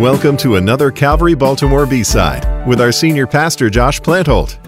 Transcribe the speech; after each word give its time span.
Welcome 0.00 0.36
to 0.38 0.56
another 0.56 0.90
Calvary 0.90 1.34
Baltimore 1.34 1.86
B 1.86 2.02
side 2.02 2.66
with 2.66 2.80
our 2.80 2.90
senior 2.90 3.28
pastor 3.28 3.70
Josh 3.70 4.00
Plantholt. 4.00 4.58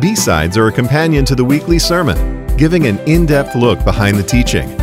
B 0.00 0.16
sides 0.16 0.56
are 0.56 0.68
a 0.68 0.72
companion 0.72 1.26
to 1.26 1.34
the 1.34 1.44
weekly 1.44 1.78
sermon, 1.78 2.46
giving 2.56 2.86
an 2.86 2.98
in 3.00 3.26
depth 3.26 3.54
look 3.54 3.84
behind 3.84 4.16
the 4.16 4.22
teaching. 4.22 4.74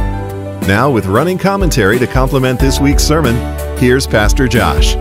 Now, 0.68 0.92
with 0.92 1.08
running 1.08 1.40
commentary 1.40 1.98
to 1.98 2.06
complement 2.06 2.60
this 2.60 2.80
week's 2.80 3.02
sermon, 3.02 3.36
here's 3.80 4.06
Pastor 4.06 4.48
Josh. 4.48 4.94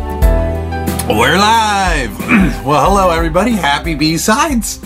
We're 1.06 1.36
live. 1.36 2.18
well, 2.64 2.82
hello 2.88 3.10
everybody. 3.10 3.50
Happy 3.50 3.94
B 3.94 4.16
sides. 4.16 4.78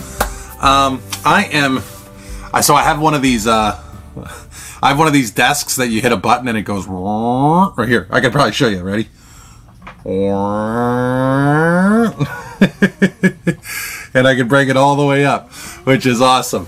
Um, 0.61 1.01
I 1.23 1.47
am. 1.53 1.81
So 2.61 2.75
I 2.75 2.83
have 2.83 2.99
one 2.99 3.13
of 3.13 3.21
these. 3.21 3.47
Uh, 3.47 3.81
I 4.81 4.89
have 4.89 4.97
one 4.97 5.07
of 5.07 5.13
these 5.13 5.31
desks 5.31 5.77
that 5.77 5.87
you 5.87 6.01
hit 6.01 6.11
a 6.11 6.17
button 6.17 6.49
and 6.49 6.57
it 6.57 6.63
goes 6.63 6.87
right 7.77 7.87
here. 7.87 8.05
I 8.11 8.19
could 8.19 8.33
probably 8.33 8.51
show 8.51 8.67
you. 8.67 8.81
Ready? 8.81 9.07
and 14.13 14.27
I 14.27 14.35
can 14.35 14.49
bring 14.49 14.69
it 14.69 14.75
all 14.75 14.97
the 14.97 15.05
way 15.05 15.25
up, 15.25 15.49
which 15.85 16.05
is 16.05 16.21
awesome. 16.21 16.67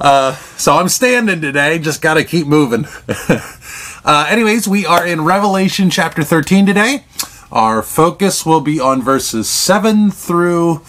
Uh, 0.00 0.34
so 0.56 0.76
I'm 0.76 0.88
standing 0.88 1.40
today, 1.40 1.78
just 1.78 2.02
got 2.02 2.14
to 2.14 2.24
keep 2.24 2.48
moving. 2.48 2.86
uh, 4.04 4.26
anyways, 4.28 4.66
we 4.66 4.86
are 4.86 5.06
in 5.06 5.24
Revelation 5.24 5.88
chapter 5.88 6.24
13 6.24 6.66
today. 6.66 7.04
Our 7.52 7.80
focus 7.80 8.44
will 8.44 8.60
be 8.60 8.80
on 8.80 9.02
verses 9.02 9.48
7 9.48 10.10
through 10.10 10.82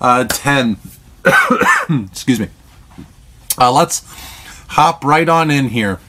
uh, 0.00 0.24
10. 0.24 0.76
Excuse 2.10 2.38
me. 2.38 2.48
Uh, 3.58 3.72
let's 3.72 4.04
hop 4.68 5.04
right 5.04 5.28
on 5.28 5.50
in 5.50 5.68
here. 5.68 6.00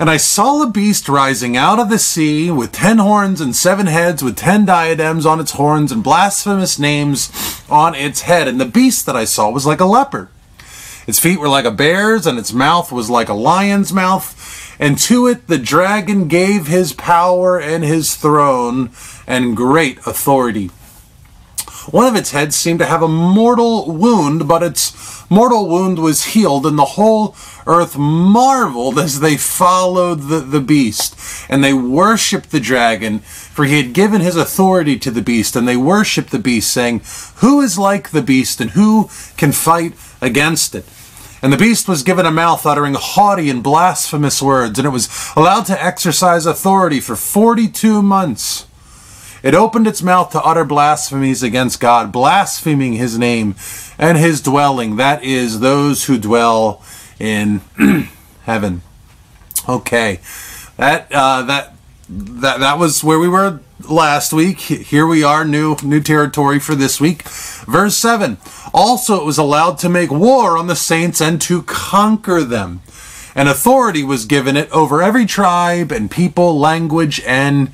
And 0.00 0.08
I 0.08 0.16
saw 0.16 0.62
a 0.62 0.70
beast 0.70 1.08
rising 1.08 1.56
out 1.56 1.80
of 1.80 1.90
the 1.90 1.98
sea 1.98 2.52
with 2.52 2.70
ten 2.70 2.98
horns 2.98 3.40
and 3.40 3.54
seven 3.54 3.88
heads, 3.88 4.22
with 4.22 4.36
ten 4.36 4.64
diadems 4.64 5.26
on 5.26 5.40
its 5.40 5.52
horns 5.52 5.90
and 5.90 6.04
blasphemous 6.04 6.78
names 6.78 7.32
on 7.68 7.96
its 7.96 8.20
head. 8.20 8.46
And 8.46 8.60
the 8.60 8.64
beast 8.64 9.06
that 9.06 9.16
I 9.16 9.24
saw 9.24 9.50
was 9.50 9.66
like 9.66 9.80
a 9.80 9.84
leopard. 9.84 10.28
Its 11.08 11.18
feet 11.18 11.40
were 11.40 11.48
like 11.48 11.64
a 11.64 11.72
bear's, 11.72 12.28
and 12.28 12.38
its 12.38 12.52
mouth 12.52 12.92
was 12.92 13.10
like 13.10 13.28
a 13.28 13.34
lion's 13.34 13.92
mouth. 13.92 14.76
And 14.78 14.96
to 14.98 15.26
it 15.26 15.48
the 15.48 15.58
dragon 15.58 16.28
gave 16.28 16.68
his 16.68 16.92
power 16.92 17.58
and 17.58 17.82
his 17.82 18.14
throne 18.14 18.90
and 19.26 19.56
great 19.56 19.98
authority. 20.06 20.70
One 21.90 22.06
of 22.06 22.16
its 22.16 22.32
heads 22.32 22.54
seemed 22.54 22.80
to 22.80 22.86
have 22.86 23.02
a 23.02 23.08
mortal 23.08 23.90
wound, 23.90 24.46
but 24.46 24.62
its 24.62 25.24
mortal 25.30 25.68
wound 25.68 25.98
was 25.98 26.26
healed, 26.26 26.66
and 26.66 26.78
the 26.78 26.84
whole 26.84 27.34
earth 27.66 27.96
marveled 27.96 28.98
as 28.98 29.20
they 29.20 29.38
followed 29.38 30.28
the, 30.28 30.40
the 30.40 30.60
beast. 30.60 31.16
And 31.48 31.64
they 31.64 31.72
worshiped 31.72 32.50
the 32.50 32.60
dragon, 32.60 33.20
for 33.20 33.64
he 33.64 33.82
had 33.82 33.94
given 33.94 34.20
his 34.20 34.36
authority 34.36 34.98
to 34.98 35.10
the 35.10 35.22
beast, 35.22 35.56
and 35.56 35.66
they 35.66 35.78
worshiped 35.78 36.30
the 36.30 36.38
beast, 36.38 36.70
saying, 36.70 37.00
Who 37.36 37.62
is 37.62 37.78
like 37.78 38.10
the 38.10 38.22
beast, 38.22 38.60
and 38.60 38.72
who 38.72 39.08
can 39.38 39.52
fight 39.52 39.94
against 40.20 40.74
it? 40.74 40.84
And 41.40 41.52
the 41.52 41.56
beast 41.56 41.88
was 41.88 42.02
given 42.02 42.26
a 42.26 42.30
mouth 42.30 42.66
uttering 42.66 42.94
haughty 42.94 43.48
and 43.48 43.62
blasphemous 43.62 44.42
words, 44.42 44.78
and 44.78 44.84
it 44.84 44.90
was 44.90 45.08
allowed 45.36 45.64
to 45.66 45.82
exercise 45.82 46.44
authority 46.44 47.00
for 47.00 47.16
42 47.16 48.02
months. 48.02 48.67
It 49.42 49.54
opened 49.54 49.86
its 49.86 50.02
mouth 50.02 50.30
to 50.32 50.42
utter 50.42 50.64
blasphemies 50.64 51.42
against 51.42 51.80
God, 51.80 52.12
blaspheming 52.12 52.94
his 52.94 53.18
name 53.18 53.54
and 53.98 54.18
his 54.18 54.40
dwelling, 54.40 54.96
that 54.96 55.22
is, 55.22 55.60
those 55.60 56.04
who 56.04 56.18
dwell 56.18 56.82
in 57.18 57.60
heaven. 58.42 58.82
Okay. 59.68 60.20
That 60.76 61.10
uh, 61.12 61.42
that 61.42 61.74
that 62.08 62.60
that 62.60 62.78
was 62.78 63.04
where 63.04 63.18
we 63.18 63.28
were 63.28 63.60
last 63.88 64.32
week. 64.32 64.60
Here 64.60 65.06
we 65.06 65.22
are, 65.22 65.44
new 65.44 65.76
new 65.82 66.00
territory 66.00 66.58
for 66.58 66.74
this 66.74 67.00
week. 67.00 67.22
Verse 67.22 67.96
7. 67.96 68.38
Also 68.72 69.20
it 69.20 69.24
was 69.24 69.38
allowed 69.38 69.78
to 69.78 69.88
make 69.88 70.10
war 70.10 70.56
on 70.56 70.68
the 70.68 70.76
saints 70.76 71.20
and 71.20 71.40
to 71.42 71.62
conquer 71.62 72.42
them. 72.42 72.80
And 73.34 73.48
authority 73.48 74.02
was 74.02 74.24
given 74.24 74.56
it 74.56 74.70
over 74.72 75.02
every 75.02 75.26
tribe 75.26 75.92
and 75.92 76.10
people, 76.10 76.58
language, 76.58 77.20
and 77.26 77.70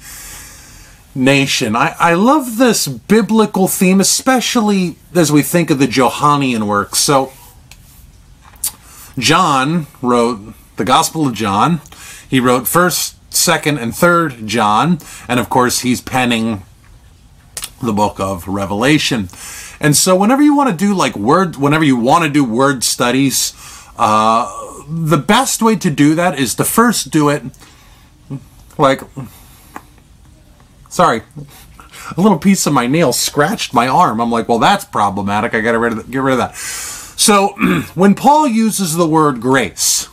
nation. 1.14 1.76
I, 1.76 1.94
I 1.98 2.14
love 2.14 2.58
this 2.58 2.88
biblical 2.88 3.68
theme, 3.68 4.00
especially 4.00 4.96
as 5.14 5.30
we 5.30 5.42
think 5.42 5.70
of 5.70 5.78
the 5.78 5.86
Johannine 5.86 6.66
works. 6.66 6.98
So, 6.98 7.32
John 9.18 9.86
wrote 10.02 10.54
the 10.76 10.84
Gospel 10.84 11.26
of 11.26 11.34
John. 11.34 11.80
He 12.28 12.40
wrote 12.40 12.64
1st, 12.64 13.14
2nd, 13.30 13.80
and 13.80 13.92
3rd 13.92 14.46
John. 14.46 14.98
And 15.28 15.38
of 15.38 15.48
course, 15.48 15.80
he's 15.80 16.00
penning 16.00 16.64
the 17.82 17.92
book 17.92 18.18
of 18.18 18.48
Revelation. 18.48 19.28
And 19.80 19.96
so, 19.96 20.16
whenever 20.16 20.42
you 20.42 20.56
want 20.56 20.70
to 20.70 20.76
do 20.76 20.94
like 20.94 21.16
word, 21.16 21.56
whenever 21.56 21.84
you 21.84 21.96
want 21.96 22.24
to 22.24 22.30
do 22.30 22.44
word 22.44 22.82
studies, 22.82 23.54
uh, 23.96 24.50
the 24.88 25.18
best 25.18 25.62
way 25.62 25.76
to 25.76 25.90
do 25.90 26.14
that 26.14 26.38
is 26.38 26.54
to 26.56 26.64
first 26.64 27.10
do 27.10 27.28
it 27.28 27.42
like 28.76 29.00
Sorry, 30.94 31.22
a 32.16 32.20
little 32.20 32.38
piece 32.38 32.68
of 32.68 32.72
my 32.72 32.86
nail 32.86 33.12
scratched 33.12 33.74
my 33.74 33.88
arm. 33.88 34.20
I'm 34.20 34.30
like, 34.30 34.48
well, 34.48 34.60
that's 34.60 34.84
problematic. 34.84 35.52
I 35.52 35.60
got 35.60 35.72
to 35.72 36.04
get 36.08 36.20
rid 36.20 36.34
of 36.34 36.38
that. 36.38 36.54
So 36.54 37.48
when 37.96 38.14
Paul 38.14 38.46
uses 38.46 38.94
the 38.94 39.08
word 39.08 39.40
grace, 39.40 40.08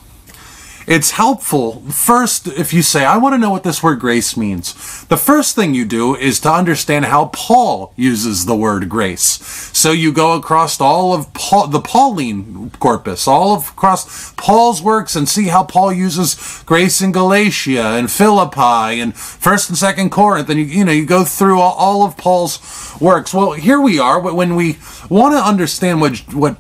it's 0.88 1.12
helpful. 1.12 1.82
First 1.92 2.48
if 2.48 2.74
you 2.74 2.82
say 2.82 3.06
i 3.06 3.18
want 3.18 3.34
to 3.34 3.38
know 3.38 3.50
what 3.50 3.64
this 3.64 3.84
word 3.84 4.00
grace 4.00 4.36
means 4.36 5.06
the 5.06 5.18
first 5.18 5.56
thing 5.56 5.74
you 5.74 5.86
do 5.86 6.16
is 6.16 6.40
to 6.42 6.52
understand 6.52 7.06
how 7.06 7.26
paul 7.34 7.94
uses 7.96 8.46
the 8.46 8.56
word 8.56 8.90
grace. 8.90 9.40
So 9.74 9.92
you 9.92 10.12
go 10.12 10.34
across 10.34 10.80
all 10.82 11.14
of 11.14 11.34
paul, 11.34 11.68
the 11.68 11.80
pauline 11.80 12.72
corpus 12.80 13.28
all 13.28 13.56
of 13.56 13.70
across 13.70 14.34
paul's 14.34 14.82
works 14.82 15.16
and 15.16 15.28
see 15.28 15.48
how 15.48 15.64
paul 15.64 15.94
uses 15.94 16.64
grace 16.66 17.02
in 17.02 17.12
galatia 17.12 17.84
and 17.98 18.10
philippi 18.12 19.00
and 19.00 19.16
first 19.16 19.70
and 19.70 19.78
second 19.78 20.10
corinth 20.10 20.50
and 20.50 20.60
you, 20.60 20.66
you 20.66 20.86
know 20.86 20.92
you 20.92 21.06
go 21.06 21.24
through 21.24 21.60
all, 21.60 21.74
all 21.74 22.06
of 22.06 22.18
paul's 22.18 22.60
works. 23.00 23.34
Well 23.34 23.54
here 23.54 23.80
we 23.80 24.00
are 24.00 24.20
when 24.20 24.56
we 24.56 24.78
want 25.10 25.34
to 25.34 25.40
understand 25.40 26.02
what 26.02 26.18
what 26.34 26.58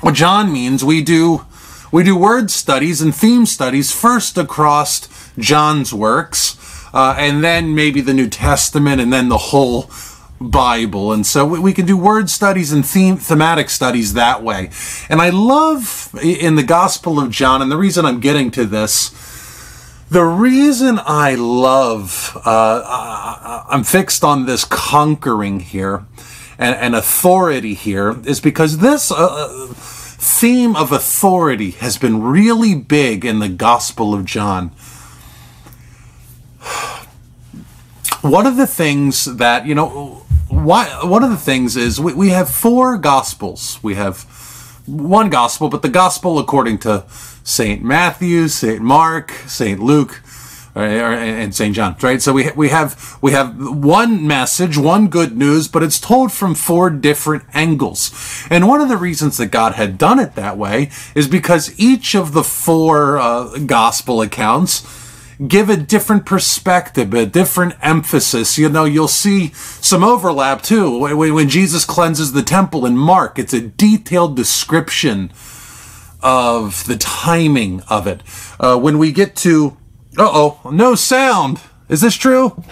what 0.00 0.14
john 0.14 0.52
means 0.52 0.84
we 0.84 1.02
do 1.02 1.44
we 1.92 2.02
do 2.02 2.16
word 2.16 2.50
studies 2.50 3.00
and 3.00 3.14
theme 3.14 3.46
studies 3.46 3.92
first 3.92 4.36
across 4.36 5.08
John's 5.38 5.92
works, 5.94 6.56
uh, 6.92 7.14
and 7.18 7.44
then 7.44 7.74
maybe 7.74 8.00
the 8.00 8.14
New 8.14 8.28
Testament, 8.28 9.00
and 9.00 9.12
then 9.12 9.28
the 9.28 9.38
whole 9.38 9.90
Bible. 10.40 11.12
And 11.12 11.26
so 11.26 11.44
we 11.44 11.72
can 11.72 11.86
do 11.86 11.96
word 11.96 12.28
studies 12.28 12.72
and 12.72 12.84
theme, 12.84 13.16
thematic 13.16 13.70
studies 13.70 14.14
that 14.14 14.42
way. 14.42 14.70
And 15.08 15.20
I 15.20 15.30
love 15.30 16.14
in 16.22 16.56
the 16.56 16.62
Gospel 16.62 17.18
of 17.18 17.30
John, 17.30 17.62
and 17.62 17.70
the 17.70 17.76
reason 17.76 18.04
I'm 18.04 18.20
getting 18.20 18.50
to 18.52 18.64
this, 18.64 19.10
the 20.10 20.24
reason 20.24 21.00
I 21.04 21.34
love, 21.34 22.36
uh, 22.44 23.64
I'm 23.68 23.82
fixed 23.82 24.22
on 24.22 24.46
this 24.46 24.64
conquering 24.64 25.60
here 25.60 26.04
and, 26.58 26.76
and 26.76 26.94
authority 26.94 27.74
here, 27.74 28.16
is 28.24 28.40
because 28.40 28.78
this. 28.78 29.10
Uh, 29.10 29.74
theme 30.26 30.74
of 30.74 30.90
authority 30.90 31.70
has 31.70 31.96
been 31.96 32.20
really 32.22 32.74
big 32.74 33.24
in 33.24 33.38
the 33.38 33.48
Gospel 33.48 34.12
of 34.12 34.24
John. 34.24 34.72
One 38.22 38.46
of 38.46 38.56
the 38.56 38.66
things 38.66 39.24
that, 39.36 39.66
you 39.66 39.74
know, 39.74 40.24
why, 40.48 40.86
one 41.04 41.22
of 41.22 41.30
the 41.30 41.36
things 41.36 41.76
is 41.76 42.00
we, 42.00 42.12
we 42.14 42.30
have 42.30 42.48
four 42.48 42.96
Gospels. 42.98 43.78
We 43.82 43.94
have 43.94 44.22
one 44.86 45.30
Gospel, 45.30 45.68
but 45.68 45.82
the 45.82 45.88
Gospel 45.88 46.38
according 46.38 46.78
to 46.78 47.04
St. 47.44 47.82
Matthew, 47.82 48.48
St. 48.48 48.80
Mark, 48.80 49.30
St. 49.46 49.78
Luke, 49.80 50.22
and 50.76 51.54
St. 51.54 51.74
John, 51.74 51.96
right? 52.02 52.20
So 52.20 52.32
we 52.32 52.50
we 52.52 52.68
have 52.68 53.18
we 53.22 53.32
have 53.32 53.56
one 53.58 54.26
message, 54.26 54.76
one 54.76 55.08
good 55.08 55.36
news, 55.36 55.68
but 55.68 55.82
it's 55.82 55.98
told 55.98 56.32
from 56.32 56.54
four 56.54 56.90
different 56.90 57.44
angles. 57.54 58.44
And 58.50 58.68
one 58.68 58.80
of 58.80 58.88
the 58.88 58.96
reasons 58.96 59.38
that 59.38 59.46
God 59.46 59.74
had 59.74 59.98
done 59.98 60.18
it 60.18 60.34
that 60.34 60.58
way 60.58 60.90
is 61.14 61.28
because 61.28 61.78
each 61.78 62.14
of 62.14 62.32
the 62.32 62.44
four 62.44 63.18
uh, 63.18 63.58
gospel 63.58 64.20
accounts 64.20 64.86
give 65.46 65.68
a 65.68 65.76
different 65.76 66.24
perspective, 66.24 67.12
a 67.12 67.26
different 67.26 67.74
emphasis. 67.82 68.56
You 68.58 68.68
know, 68.68 68.84
you'll 68.84 69.08
see 69.08 69.52
some 69.54 70.02
overlap 70.02 70.62
too. 70.62 70.98
When, 70.98 71.34
when 71.34 71.48
Jesus 71.48 71.84
cleanses 71.84 72.32
the 72.32 72.42
temple 72.42 72.86
in 72.86 72.96
Mark, 72.96 73.38
it's 73.38 73.52
a 73.52 73.60
detailed 73.60 74.36
description 74.36 75.32
of 76.22 76.84
the 76.86 76.96
timing 76.96 77.82
of 77.88 78.06
it. 78.06 78.22
Uh, 78.58 78.78
when 78.78 78.98
we 78.98 79.12
get 79.12 79.36
to 79.36 79.76
uh 80.18 80.30
oh, 80.32 80.70
no 80.70 80.94
sound. 80.94 81.60
Is 81.88 82.00
this 82.00 82.14
true? 82.14 82.62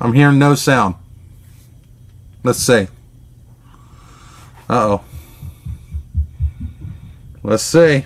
I'm 0.00 0.12
hearing 0.12 0.38
no 0.38 0.54
sound. 0.54 0.96
Let's 2.42 2.58
see. 2.58 2.88
Uh 4.68 4.98
oh. 4.98 5.04
Let's 7.42 7.62
see. 7.62 8.04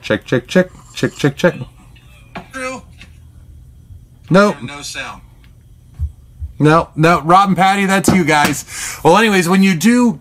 Check, 0.00 0.24
check, 0.24 0.46
check, 0.46 0.70
check, 0.94 1.12
check, 1.12 1.36
check. 1.36 1.54
True. 2.52 2.82
Nope. 4.30 4.62
No 4.62 4.82
sound. 4.82 5.22
No, 6.58 6.90
no, 6.94 7.20
Rob 7.22 7.48
and 7.48 7.56
Patty, 7.56 7.86
that's 7.86 8.08
you 8.08 8.24
guys. 8.24 9.00
Well, 9.02 9.16
anyways, 9.16 9.48
when 9.48 9.62
you 9.62 9.74
do 9.74 10.20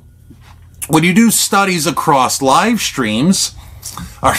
when 0.88 1.04
you 1.04 1.14
do 1.14 1.30
studies 1.30 1.86
across 1.86 2.42
live 2.42 2.82
streams, 2.82 3.56
or, 4.24 4.34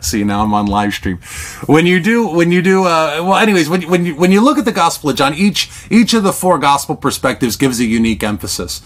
see 0.00 0.24
now 0.24 0.42
I'm 0.42 0.52
on 0.54 0.66
live 0.66 0.92
stream. 0.92 1.18
When 1.66 1.86
you 1.86 2.00
do 2.00 2.28
when 2.28 2.52
you 2.52 2.62
do 2.62 2.84
uh, 2.84 3.20
well, 3.22 3.36
anyways, 3.36 3.68
when 3.68 3.82
when 3.88 4.04
you 4.04 4.14
when 4.14 4.30
you 4.32 4.40
look 4.40 4.58
at 4.58 4.64
the 4.64 4.72
Gospel 4.72 5.10
of 5.10 5.16
John, 5.16 5.34
each 5.34 5.70
each 5.90 6.14
of 6.14 6.22
the 6.22 6.32
four 6.32 6.58
gospel 6.58 6.94
perspectives 6.96 7.56
gives 7.56 7.80
a 7.80 7.84
unique 7.84 8.22
emphasis. 8.22 8.82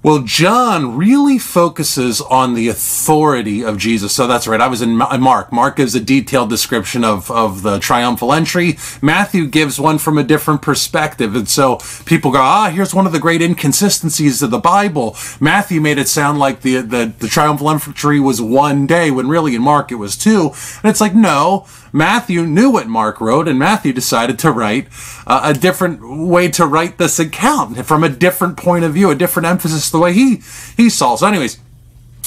Well, 0.00 0.20
John 0.20 0.96
really 0.96 1.38
focuses 1.38 2.20
on 2.20 2.54
the 2.54 2.68
authority 2.68 3.64
of 3.64 3.78
Jesus. 3.78 4.14
So 4.14 4.28
that's 4.28 4.46
right. 4.46 4.60
I 4.60 4.68
was 4.68 4.80
in 4.80 4.96
Mark. 4.96 5.52
Mark 5.52 5.76
gives 5.76 5.94
a 5.96 6.00
detailed 6.00 6.50
description 6.50 7.02
of, 7.02 7.30
of 7.32 7.62
the 7.62 7.80
triumphal 7.80 8.32
entry. 8.32 8.78
Matthew 9.02 9.48
gives 9.48 9.80
one 9.80 9.98
from 9.98 10.16
a 10.16 10.22
different 10.22 10.62
perspective. 10.62 11.34
And 11.34 11.48
so 11.48 11.80
people 12.06 12.30
go, 12.30 12.40
ah, 12.40 12.70
here's 12.70 12.94
one 12.94 13.06
of 13.06 13.12
the 13.12 13.18
great 13.18 13.42
inconsistencies 13.42 14.40
of 14.40 14.52
the 14.52 14.58
Bible. 14.58 15.16
Matthew 15.40 15.80
made 15.80 15.98
it 15.98 16.08
sound 16.08 16.38
like 16.38 16.60
the, 16.60 16.76
the, 16.80 17.12
the 17.18 17.26
triumphal 17.26 17.68
entry 17.68 18.20
was 18.20 18.40
one 18.40 18.86
day 18.86 19.10
when 19.10 19.28
really 19.28 19.56
in 19.56 19.62
Mark 19.62 19.90
it 19.90 19.96
was 19.96 20.16
two. 20.16 20.52
And 20.82 20.90
it's 20.90 21.00
like, 21.00 21.14
no, 21.14 21.66
Matthew 21.92 22.46
knew 22.46 22.70
what 22.70 22.86
Mark 22.86 23.20
wrote, 23.20 23.48
and 23.48 23.58
Matthew 23.58 23.92
decided 23.92 24.38
to 24.40 24.50
write 24.50 24.88
uh, 25.26 25.40
a 25.44 25.54
different 25.54 26.00
way 26.02 26.48
to 26.48 26.66
write 26.66 26.98
this 26.98 27.18
account 27.18 27.84
from 27.86 28.04
a 28.04 28.08
different 28.08 28.56
point 28.56 28.84
of 28.84 28.94
view, 28.94 29.10
a 29.10 29.14
different 29.14 29.46
emphasis, 29.46 29.90
the 29.90 29.98
way 29.98 30.12
he 30.12 30.42
he 30.76 30.88
saw. 30.90 31.16
So, 31.16 31.26
anyways, 31.26 31.58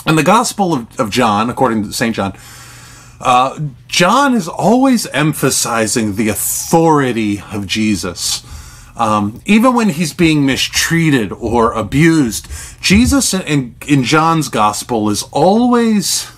in 0.05 0.15
the 0.15 0.23
Gospel 0.23 0.73
of, 0.73 0.99
of 0.99 1.09
John, 1.09 1.49
according 1.49 1.83
to 1.83 1.93
Saint 1.93 2.15
John, 2.15 2.33
uh, 3.19 3.59
John 3.87 4.33
is 4.33 4.47
always 4.47 5.05
emphasizing 5.07 6.15
the 6.15 6.29
authority 6.29 7.41
of 7.51 7.67
Jesus. 7.67 8.43
Um, 8.95 9.41
even 9.45 9.73
when 9.73 9.89
he's 9.89 10.13
being 10.13 10.45
mistreated 10.45 11.31
or 11.31 11.71
abused, 11.71 12.47
Jesus 12.81 13.33
in, 13.33 13.75
in 13.87 14.03
John's 14.03 14.49
gospel 14.49 15.09
is 15.09 15.23
always 15.31 16.31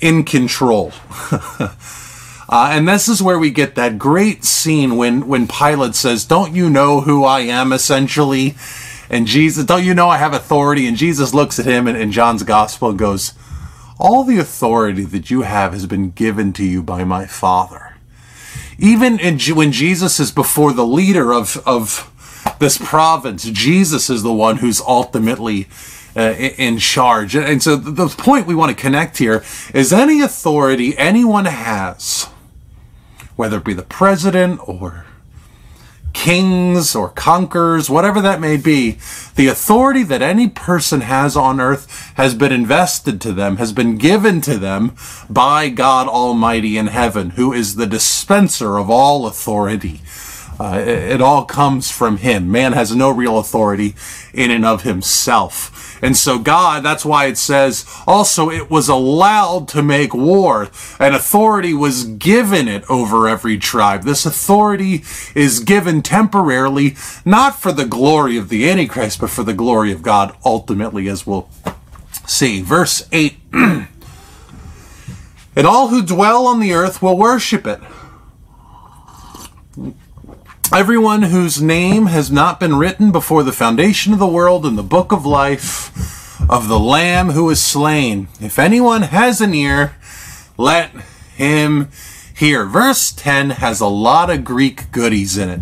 in 0.00 0.24
control. 0.24 0.92
Uh, 2.48 2.70
and 2.72 2.88
this 2.88 3.08
is 3.08 3.22
where 3.22 3.38
we 3.38 3.50
get 3.50 3.74
that 3.74 3.98
great 3.98 4.42
scene 4.42 4.96
when, 4.96 5.28
when 5.28 5.46
Pilate 5.46 5.94
says, 5.94 6.24
Don't 6.24 6.54
you 6.54 6.70
know 6.70 7.02
who 7.02 7.24
I 7.24 7.40
am, 7.40 7.72
essentially? 7.72 8.54
And 9.10 9.26
Jesus, 9.26 9.64
don't 9.64 9.84
you 9.84 9.92
know 9.92 10.08
I 10.08 10.16
have 10.16 10.32
authority? 10.32 10.86
And 10.86 10.96
Jesus 10.96 11.34
looks 11.34 11.58
at 11.58 11.66
him 11.66 11.86
in, 11.86 11.94
in 11.94 12.10
John's 12.10 12.42
gospel 12.42 12.88
and 12.88 12.98
goes, 12.98 13.34
All 13.98 14.24
the 14.24 14.38
authority 14.38 15.04
that 15.04 15.30
you 15.30 15.42
have 15.42 15.72
has 15.72 15.86
been 15.86 16.10
given 16.10 16.54
to 16.54 16.64
you 16.64 16.82
by 16.82 17.04
my 17.04 17.26
Father. 17.26 17.96
Even 18.78 19.18
in, 19.18 19.38
when 19.54 19.72
Jesus 19.72 20.18
is 20.18 20.30
before 20.30 20.72
the 20.72 20.86
leader 20.86 21.34
of, 21.34 21.62
of 21.66 22.10
this 22.60 22.78
province, 22.78 23.44
Jesus 23.44 24.08
is 24.08 24.22
the 24.22 24.32
one 24.32 24.58
who's 24.58 24.80
ultimately 24.80 25.66
uh, 26.16 26.32
in 26.32 26.78
charge. 26.78 27.36
And 27.36 27.62
so 27.62 27.76
the 27.76 28.08
point 28.08 28.46
we 28.46 28.54
want 28.54 28.74
to 28.74 28.80
connect 28.80 29.18
here 29.18 29.44
is 29.74 29.92
any 29.92 30.22
authority 30.22 30.96
anyone 30.96 31.44
has 31.44 32.28
whether 33.38 33.58
it 33.58 33.64
be 33.64 33.72
the 33.72 33.84
president 33.84 34.60
or 34.68 35.06
kings 36.12 36.96
or 36.96 37.08
conquerors, 37.08 37.88
whatever 37.88 38.20
that 38.20 38.40
may 38.40 38.56
be, 38.56 38.98
the 39.36 39.46
authority 39.46 40.02
that 40.02 40.20
any 40.20 40.48
person 40.48 41.02
has 41.02 41.36
on 41.36 41.60
earth 41.60 42.12
has 42.16 42.34
been 42.34 42.50
invested 42.50 43.20
to 43.20 43.32
them, 43.32 43.58
has 43.58 43.72
been 43.72 43.96
given 43.96 44.40
to 44.40 44.58
them 44.58 44.96
by 45.30 45.68
God 45.68 46.08
Almighty 46.08 46.76
in 46.76 46.88
heaven, 46.88 47.30
who 47.30 47.52
is 47.52 47.76
the 47.76 47.86
dispenser 47.86 48.76
of 48.76 48.90
all 48.90 49.24
authority. 49.24 50.00
Uh, 50.58 50.80
it, 50.80 50.88
it 50.88 51.20
all 51.20 51.44
comes 51.44 51.92
from 51.92 52.16
Him. 52.16 52.50
Man 52.50 52.72
has 52.72 52.92
no 52.92 53.08
real 53.08 53.38
authority 53.38 53.94
in 54.34 54.50
and 54.50 54.64
of 54.64 54.82
himself. 54.82 55.87
And 56.02 56.16
so 56.16 56.38
God, 56.38 56.84
that's 56.84 57.04
why 57.04 57.26
it 57.26 57.38
says 57.38 57.84
also 58.06 58.50
it 58.50 58.70
was 58.70 58.88
allowed 58.88 59.68
to 59.68 59.82
make 59.82 60.14
war. 60.14 60.70
and 60.98 61.14
authority 61.14 61.74
was 61.74 62.04
given 62.04 62.68
it 62.68 62.84
over 62.88 63.28
every 63.28 63.58
tribe. 63.58 64.02
This 64.02 64.26
authority 64.26 65.02
is 65.34 65.60
given 65.60 66.02
temporarily, 66.02 66.96
not 67.24 67.60
for 67.60 67.72
the 67.72 67.84
glory 67.84 68.36
of 68.36 68.48
the 68.48 68.68
Antichrist, 68.68 69.20
but 69.20 69.30
for 69.30 69.42
the 69.42 69.54
glory 69.54 69.92
of 69.92 70.02
God 70.02 70.36
ultimately, 70.44 71.08
as 71.08 71.26
we'll 71.26 71.48
see. 72.26 72.62
Verse 72.62 73.06
8. 73.12 73.36
and 73.52 73.88
all 75.66 75.88
who 75.88 76.02
dwell 76.02 76.46
on 76.46 76.60
the 76.60 76.72
earth 76.72 77.02
will 77.02 77.16
worship 77.16 77.66
it. 77.66 77.80
Everyone 80.72 81.22
whose 81.22 81.62
name 81.62 82.06
has 82.06 82.30
not 82.30 82.60
been 82.60 82.76
written 82.76 83.10
before 83.10 83.42
the 83.42 83.52
foundation 83.52 84.12
of 84.12 84.18
the 84.18 84.26
world 84.26 84.66
in 84.66 84.76
the 84.76 84.82
book 84.82 85.12
of 85.12 85.24
life 85.24 86.40
of 86.50 86.68
the 86.68 86.78
Lamb 86.78 87.30
who 87.30 87.48
is 87.50 87.62
slain. 87.62 88.28
If 88.40 88.58
anyone 88.58 89.02
has 89.02 89.40
an 89.40 89.54
ear, 89.54 89.96
let 90.56 90.90
him 91.36 91.88
hear. 92.36 92.66
Verse 92.66 93.12
10 93.12 93.50
has 93.50 93.80
a 93.80 93.86
lot 93.86 94.30
of 94.30 94.44
Greek 94.44 94.92
goodies 94.92 95.38
in 95.38 95.48
it. 95.48 95.60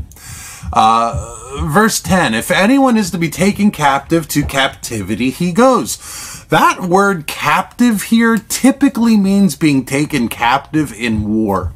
Uh, 0.72 1.62
verse 1.62 2.00
10 2.00 2.34
If 2.34 2.50
anyone 2.50 2.96
is 2.96 3.10
to 3.12 3.19
be 3.19 3.30
taken 3.30 3.70
captive 3.70 4.26
to 4.28 4.44
captivity, 4.44 5.30
he 5.30 5.52
goes. 5.52 6.44
That 6.48 6.82
word 6.82 7.26
captive 7.26 8.04
here 8.04 8.36
typically 8.36 9.16
means 9.16 9.56
being 9.56 9.84
taken 9.84 10.28
captive 10.28 10.92
in 10.92 11.32
war. 11.32 11.72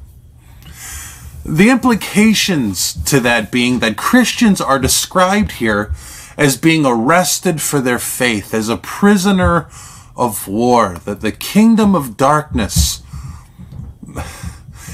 The 1.50 1.69
implications 1.69 2.94
to 3.06 3.19
that 3.20 3.50
being 3.50 3.81
that 3.81 3.97
Christians 3.97 4.61
are 4.61 4.79
described 4.79 5.52
here 5.52 5.93
as 6.37 6.56
being 6.56 6.87
arrested 6.87 7.61
for 7.61 7.81
their 7.81 7.99
faith, 7.99 8.55
as 8.55 8.69
a 8.69 8.76
prisoner 8.76 9.69
of 10.17 10.47
war, 10.47 10.99
that 11.05 11.23
the 11.23 11.32
kingdom 11.32 11.97
of 11.97 12.17
darkness 12.17 13.02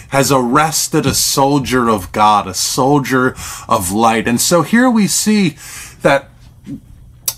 has 0.09 0.33
arrested 0.33 1.05
a 1.05 1.13
soldier 1.13 1.91
of 1.91 2.11
God, 2.13 2.49
a 2.49 2.55
soldier 2.55 3.37
of 3.69 3.93
light. 3.93 4.27
And 4.27 4.41
so 4.41 4.63
here 4.63 4.89
we 4.89 5.07
see 5.07 5.57
that 6.01 6.31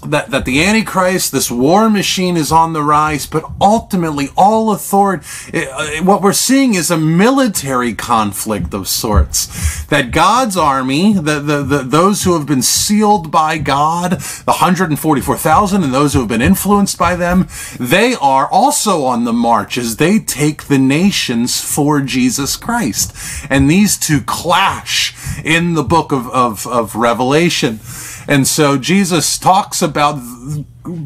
that, 0.07 0.31
that 0.31 0.45
the 0.45 0.63
Antichrist, 0.63 1.33
this 1.33 1.51
war 1.51 1.91
machine 1.91 2.37
is 2.37 2.53
on 2.53 2.73
the 2.73 2.83
rise, 2.83 3.27
but 3.27 3.45
ultimately 3.61 4.29
all 4.37 4.73
authority, 4.73 5.27
uh, 5.53 6.03
what 6.03 6.23
we're 6.23 6.33
seeing 6.33 6.75
is 6.75 6.91
a 6.91 6.97
military 6.97 7.95
conflict 7.95 8.73
of 8.75 8.87
sorts. 8.87 9.85
That 9.87 10.11
God's 10.11 10.57
army, 10.57 11.15
the, 11.15 11.41
the, 11.41 11.63
the 11.63 11.79
those 11.79 12.23
who 12.23 12.39
have 12.39 12.47
been 12.47 12.63
sealed 12.63 13.31
by 13.31 13.59
God, 13.59 14.13
the 14.13 14.53
144,000 14.53 15.83
and 15.83 15.93
those 15.93 16.13
who 16.13 16.21
have 16.21 16.29
been 16.29 16.43
influenced 16.43 16.99
by 16.99 17.17
them, 17.17 17.49
they 17.79 18.15
are 18.15 18.49
also 18.49 19.05
on 19.05 19.25
the 19.25 19.33
march 19.33 19.77
as 19.77 19.97
they 19.97 20.19
take 20.19 20.65
the 20.65 20.79
nations 20.79 21.61
for 21.61 22.01
Jesus 22.01 22.57
Christ. 22.57 23.15
And 23.51 23.69
these 23.69 23.99
two 23.99 24.21
clash 24.21 25.15
in 25.45 25.75
the 25.75 25.83
book 25.83 26.13
of, 26.13 26.29
of, 26.29 26.67
of 26.67 26.95
Revelation. 26.95 27.81
And 28.29 28.47
so 28.47 28.77
Jesus 28.77 29.39
talks 29.39 29.81
about 29.81 30.21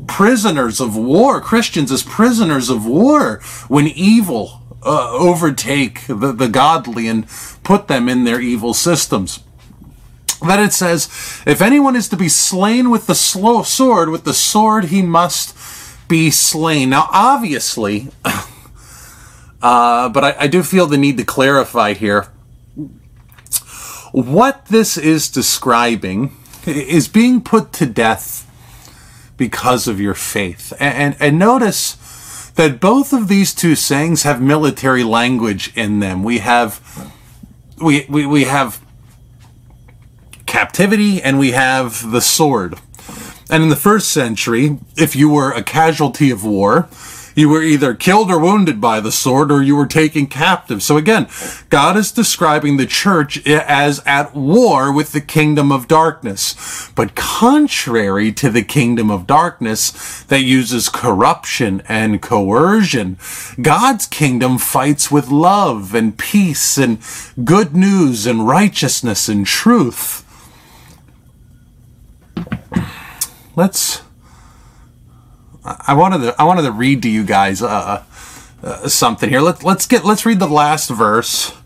prisoners 0.09 0.81
of 0.81 0.97
war, 0.97 1.41
Christians 1.41 1.93
as 1.93 2.03
prisoners 2.03 2.69
of 2.69 2.85
war 2.85 3.41
when 3.69 3.87
evil 3.87 4.61
uh, 4.85 5.13
overtake 5.13 6.05
the, 6.09 6.33
the 6.33 6.49
godly 6.49 7.07
and 7.07 7.29
put 7.63 7.87
them 7.87 8.09
in 8.09 8.25
their 8.25 8.41
evil 8.41 8.75
systems. 8.75 9.45
That 10.45 10.59
it 10.59 10.73
says, 10.73 11.05
if 11.47 11.63
anyone 11.63 11.95
is 11.95 12.09
to 12.09 12.17
be 12.17 12.29
slain 12.29 12.91
with 12.91 13.07
the 13.07 13.15
slow 13.15 13.63
sword, 13.63 14.09
with 14.09 14.25
the 14.25 14.35
sword 14.35 14.87
he 14.87 15.01
must 15.01 15.57
be 16.09 16.33
slain. 16.33 16.91
Now, 16.91 17.09
obviously, 17.13 18.09
uh, 19.63 20.09
but 20.09 20.25
I, 20.25 20.37
I 20.41 20.47
do 20.49 20.65
feel 20.65 20.87
the 20.87 20.99
need 20.99 21.17
to 21.19 21.25
clarify 21.25 21.93
here. 21.93 22.25
What 24.11 24.67
this 24.67 24.99
is 24.99 25.31
describing 25.31 26.37
is 26.67 27.09
being 27.09 27.41
put 27.41 27.73
to 27.75 27.87
death 27.87 28.49
because 29.37 29.89
of 29.89 30.01
your 30.01 30.15
faith. 30.15 30.73
And, 30.79 30.95
and, 30.95 31.17
and, 31.21 31.39
notice 31.39 32.51
that 32.55 32.81
both 32.81 33.13
of 33.13 33.29
these 33.29 33.55
two 33.55 33.75
sayings 33.75 34.23
have 34.23 34.41
military 34.41 35.03
language 35.03 35.73
in 35.77 36.01
them. 36.01 36.23
We 36.23 36.39
have 36.39 36.81
we, 37.81 38.07
we, 38.09 38.27
we 38.27 38.45
have 38.45 38.81
captivity 40.47 41.21
and 41.21 41.39
we 41.39 41.53
have 41.53 42.11
the 42.11 42.21
sword. 42.21 42.79
And 43.51 43.63
in 43.63 43.69
the 43.69 43.77
first 43.77 44.09
century, 44.09 44.79
if 44.97 45.17
you 45.17 45.29
were 45.29 45.51
a 45.51 45.63
casualty 45.63 46.31
of 46.31 46.45
war, 46.45 46.89
You 47.35 47.49
were 47.49 47.63
either 47.63 47.95
killed 47.95 48.31
or 48.31 48.39
wounded 48.39 48.81
by 48.81 49.01
the 49.01 49.13
sword, 49.13 49.51
or 49.51 49.63
you 49.63 49.77
were 49.77 49.87
taken 49.87 50.27
captive. 50.27 50.83
So 50.83 50.97
again, 50.97 51.29
God 51.69 51.97
is 51.97 52.13
describing 52.13 52.77
the 52.77 52.87
church 52.87 53.47
as 53.47 54.03
at 54.05 54.35
war 54.35 54.93
with 54.93 55.13
the 55.13 55.21
kingdom 55.21 55.73
of 55.73 55.89
darkness. 55.89 56.91
But 56.95 57.15
contrary 57.15 58.33
to 58.33 58.51
the 58.51 58.63
kingdom 58.63 59.11
of 59.11 59.27
darkness 59.27 60.23
that 60.25 60.43
uses 60.43 60.89
corruption 60.89 61.83
and 61.89 62.21
coercion, 62.21 63.19
God's 63.61 64.07
kingdom 64.07 64.59
fights 64.59 65.11
with 65.11 65.29
love 65.29 65.95
and 65.95 66.19
peace 66.19 66.77
and 66.77 66.99
good 67.45 67.75
news 67.75 68.27
and 68.27 68.47
righteousness 68.47 69.29
and 69.29 69.47
truth. 69.47 70.25
Let's 73.55 74.03
I 75.65 75.95
wanted 75.95 76.19
to 76.19 76.35
I 76.41 76.45
wanted 76.45 76.63
to 76.63 76.73
read 76.73 77.03
to 77.03 77.09
you 77.09 77.25
guys 77.25 77.63
uh, 77.63 78.03
uh, 78.63 78.89
something 78.89 79.29
here. 79.29 79.41
Let's 79.41 79.63
let's 79.63 79.87
get 79.87 80.05
let's 80.05 80.27
read 80.27 80.41
the 80.41 80.49
last 80.49 80.91
verse. 80.91 81.57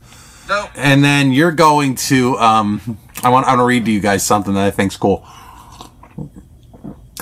No. 0.48 0.68
And 0.76 1.02
then 1.02 1.32
you're 1.32 1.52
going 1.52 1.94
to 1.94 2.36
um 2.38 2.98
I 3.22 3.30
want 3.30 3.46
I 3.46 3.50
want 3.50 3.60
to 3.60 3.64
read 3.64 3.84
to 3.86 3.90
you 3.90 4.00
guys 4.00 4.24
something 4.24 4.54
that 4.54 4.66
I 4.66 4.70
think's 4.70 4.96
cool. 4.96 5.26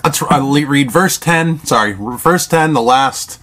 Let's 0.03 0.21
uh, 0.21 0.41
read 0.43 0.91
verse 0.91 1.17
10. 1.19 1.65
Sorry, 1.65 1.93
verse 1.93 2.47
10, 2.47 2.75
the 2.75 2.83
last 2.83 3.41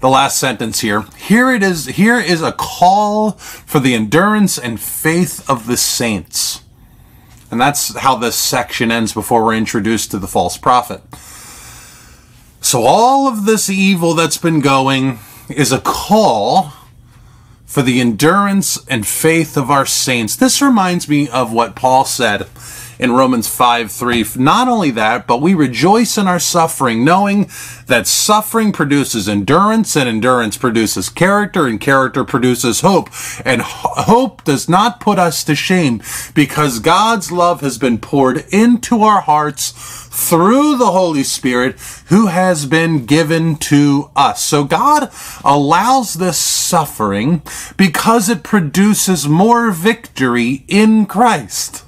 the 0.00 0.08
last 0.08 0.38
sentence 0.38 0.80
here. 0.80 1.04
Here 1.18 1.52
it 1.52 1.62
is 1.62 1.86
here 1.86 2.18
is 2.18 2.42
a 2.42 2.52
call 2.52 3.32
for 3.32 3.78
the 3.78 3.94
endurance 3.94 4.58
and 4.58 4.80
faith 4.80 5.48
of 5.48 5.66
the 5.66 5.76
saints. 5.76 6.62
And 7.50 7.60
that's 7.60 7.96
how 7.98 8.16
this 8.16 8.36
section 8.36 8.90
ends 8.90 9.12
before 9.12 9.44
we're 9.44 9.54
introduced 9.54 10.12
to 10.12 10.18
the 10.18 10.28
false 10.28 10.56
prophet. 10.56 11.02
So 12.60 12.82
all 12.82 13.26
of 13.26 13.46
this 13.46 13.70
evil 13.70 14.14
that's 14.14 14.36
been 14.36 14.60
going 14.60 15.18
is 15.48 15.72
a 15.72 15.80
call 15.80 16.72
for 17.64 17.82
the 17.82 18.00
endurance 18.00 18.84
and 18.86 19.06
faith 19.06 19.56
of 19.56 19.70
our 19.70 19.86
saints. 19.86 20.36
This 20.36 20.60
reminds 20.60 21.08
me 21.08 21.28
of 21.28 21.52
what 21.52 21.74
Paul 21.74 22.04
said 22.04 22.46
in 23.00 23.12
Romans 23.12 23.48
5 23.48 23.90
3. 23.90 24.24
Not 24.36 24.68
only 24.68 24.90
that, 24.90 25.26
but 25.26 25.40
we 25.40 25.54
rejoice 25.54 26.18
in 26.18 26.28
our 26.28 26.38
suffering, 26.38 27.02
knowing 27.02 27.50
that 27.86 28.06
suffering 28.06 28.72
produces 28.72 29.26
endurance, 29.26 29.96
and 29.96 30.06
endurance 30.08 30.58
produces 30.58 31.08
character, 31.08 31.66
and 31.66 31.80
character 31.80 32.24
produces 32.24 32.82
hope. 32.82 33.08
And 33.44 33.62
hope 33.62 34.44
does 34.44 34.68
not 34.68 35.00
put 35.00 35.18
us 35.18 35.42
to 35.44 35.54
shame 35.54 36.02
because 36.34 36.78
God's 36.78 37.32
love 37.32 37.62
has 37.62 37.78
been 37.78 37.96
poured 37.98 38.44
into 38.50 39.02
our 39.02 39.22
hearts 39.22 39.72
through 39.72 40.76
the 40.76 40.90
Holy 40.90 41.22
Spirit 41.22 41.80
who 42.08 42.26
has 42.26 42.66
been 42.66 43.06
given 43.06 43.56
to 43.56 44.10
us. 44.14 44.42
So 44.42 44.64
God 44.64 45.10
allows 45.42 46.14
this 46.14 46.36
suffering 46.36 47.40
because 47.78 48.28
it 48.28 48.42
produces 48.42 49.26
more 49.26 49.70
victory 49.70 50.64
in 50.68 51.06
Christ 51.06 51.84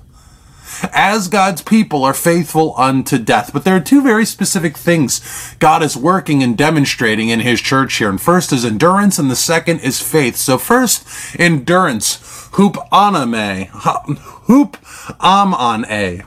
as 0.92 1.28
God's 1.28 1.62
people 1.62 2.04
are 2.04 2.14
faithful 2.14 2.74
unto 2.76 3.18
death. 3.18 3.52
But 3.52 3.64
there 3.64 3.76
are 3.76 3.80
two 3.80 4.02
very 4.02 4.24
specific 4.24 4.76
things 4.76 5.54
God 5.58 5.82
is 5.82 5.96
working 5.96 6.42
and 6.42 6.56
demonstrating 6.56 7.28
in 7.28 7.40
his 7.40 7.60
church 7.60 7.94
here. 7.94 8.08
And 8.08 8.20
first 8.20 8.52
is 8.52 8.64
endurance, 8.64 9.18
and 9.18 9.30
the 9.30 9.36
second 9.36 9.80
is 9.80 10.00
faith. 10.00 10.36
So 10.36 10.58
first, 10.58 11.06
endurance. 11.38 12.48
Hoop 12.52 12.74
aname. 12.92 13.68
Hoop 13.68 14.76
amane. 15.20 16.24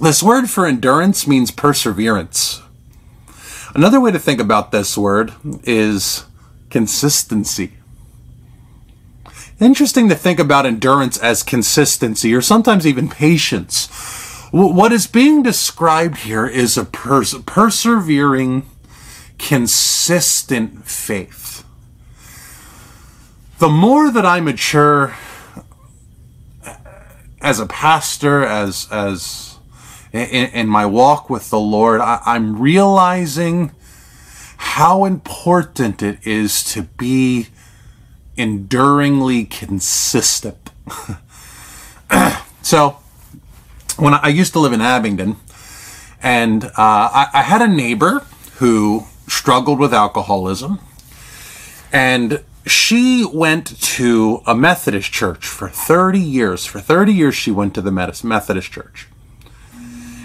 This 0.00 0.22
word 0.22 0.50
for 0.50 0.66
endurance 0.66 1.26
means 1.26 1.50
perseverance. 1.50 2.62
Another 3.74 4.00
way 4.00 4.10
to 4.10 4.18
think 4.18 4.40
about 4.40 4.72
this 4.72 4.98
word 4.98 5.32
is 5.64 6.24
consistency. 6.68 7.72
Interesting 9.60 10.08
to 10.08 10.14
think 10.14 10.38
about 10.38 10.66
endurance 10.66 11.18
as 11.18 11.42
consistency 11.42 12.34
or 12.34 12.40
sometimes 12.40 12.86
even 12.86 13.08
patience. 13.08 13.88
What 14.50 14.92
is 14.92 15.06
being 15.06 15.42
described 15.42 16.18
here 16.18 16.46
is 16.46 16.76
a 16.76 16.84
pers- 16.84 17.34
persevering, 17.46 18.68
consistent 19.38 20.84
faith. 20.86 21.64
The 23.58 23.68
more 23.68 24.10
that 24.10 24.26
I 24.26 24.40
mature 24.40 25.14
uh, 26.66 26.74
as 27.40 27.60
a 27.60 27.66
pastor, 27.66 28.44
as 28.44 28.88
as 28.90 29.56
in, 30.12 30.50
in 30.50 30.68
my 30.68 30.84
walk 30.84 31.30
with 31.30 31.48
the 31.48 31.60
Lord, 31.60 32.00
I, 32.00 32.20
I'm 32.26 32.60
realizing 32.60 33.70
how 34.56 35.04
important 35.04 36.02
it 36.02 36.18
is 36.26 36.62
to 36.72 36.82
be 36.82 37.48
enduringly 38.42 39.44
consistent. 39.44 40.70
so, 42.62 42.96
when 43.96 44.14
I, 44.14 44.20
I, 44.24 44.28
used 44.28 44.52
to 44.54 44.58
live 44.58 44.72
in 44.72 44.80
Abingdon, 44.80 45.36
and 46.20 46.64
uh, 46.64 46.70
I, 46.76 47.28
I 47.32 47.42
had 47.42 47.62
a 47.62 47.68
neighbor 47.68 48.26
who 48.56 49.06
struggled 49.28 49.78
with 49.78 49.94
alcoholism, 49.94 50.80
and 51.92 52.42
she 52.66 53.24
went 53.24 53.80
to 53.80 54.42
a 54.44 54.54
Methodist 54.56 55.12
church 55.12 55.46
for 55.46 55.68
30 55.68 56.18
years. 56.18 56.66
For 56.66 56.80
30 56.80 57.12
years, 57.12 57.34
she 57.36 57.52
went 57.52 57.74
to 57.74 57.80
the 57.80 57.92
Methodist 57.92 58.72
church. 58.72 59.06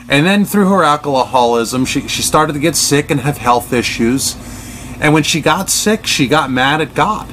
And 0.09 0.25
then 0.25 0.45
through 0.45 0.69
her 0.69 0.83
alcoholism, 0.83 1.85
she, 1.85 2.07
she 2.07 2.21
started 2.21 2.53
to 2.53 2.59
get 2.59 2.75
sick 2.75 3.11
and 3.11 3.19
have 3.19 3.37
health 3.37 3.73
issues. 3.73 4.35
And 5.01 5.13
when 5.13 5.23
she 5.23 5.41
got 5.41 5.69
sick, 5.69 6.07
she 6.07 6.27
got 6.27 6.49
mad 6.49 6.79
at 6.81 6.95
God 6.95 7.31